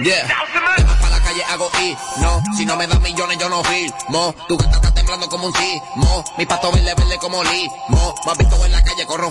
[0.00, 0.28] Yeah.
[1.36, 3.62] Calle hago y no, si no me das millones yo no
[4.08, 4.34] mo.
[4.48, 5.52] Tu gata está temblando como un
[5.96, 6.24] mo.
[6.38, 7.42] Mi pato verde verde como
[7.88, 8.14] mo.
[8.24, 9.30] Más visto en la calle corro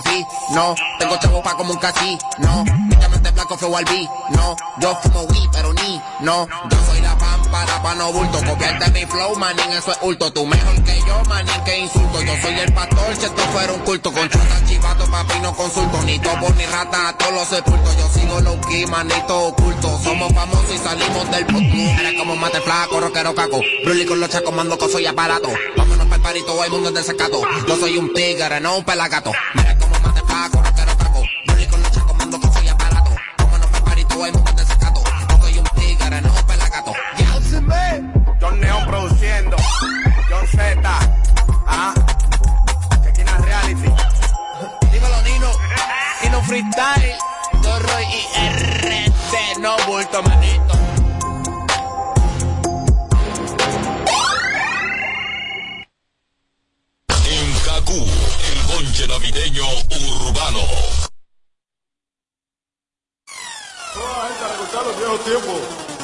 [0.50, 0.76] no.
[1.00, 2.62] Tengo chavo pa' como un cachi, no.
[2.62, 3.84] Mi diamante blanco flow al
[4.30, 4.56] no.
[4.78, 6.46] Yo fumo weed pero ni, no.
[6.46, 7.00] Yo soy
[7.46, 8.42] pámpara pa' no bulto.
[8.44, 10.32] Copiarte mi flow, manín, eso es hurto.
[10.32, 12.22] Tú mejor que yo, manín, que insulto.
[12.22, 14.12] Yo soy el pastor, si esto fuera un culto.
[14.12, 16.02] Con chuta chivato, papi, no consulto.
[16.02, 17.96] Ni topo ni rata, a todos los sepultos.
[17.96, 20.00] Yo sigo low key, manito oculto.
[20.02, 22.00] Somos famosos y salimos del puto.
[22.00, 23.60] Eres como mate flaco, rockero caco.
[23.84, 25.48] Brully con los chacos, mando coso y aparato.
[25.76, 27.40] Vámonos pa'l parito, hay mundo en desacato.
[27.66, 29.32] Yo soy un tigre, no un pelagato.
[29.54, 30.95] Eres como mate flaco, rockero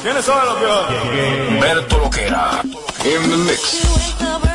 [0.03, 1.61] ¿Quiénes son los viejos?
[1.61, 2.61] Berto Loquera.
[3.05, 4.52] In the mix.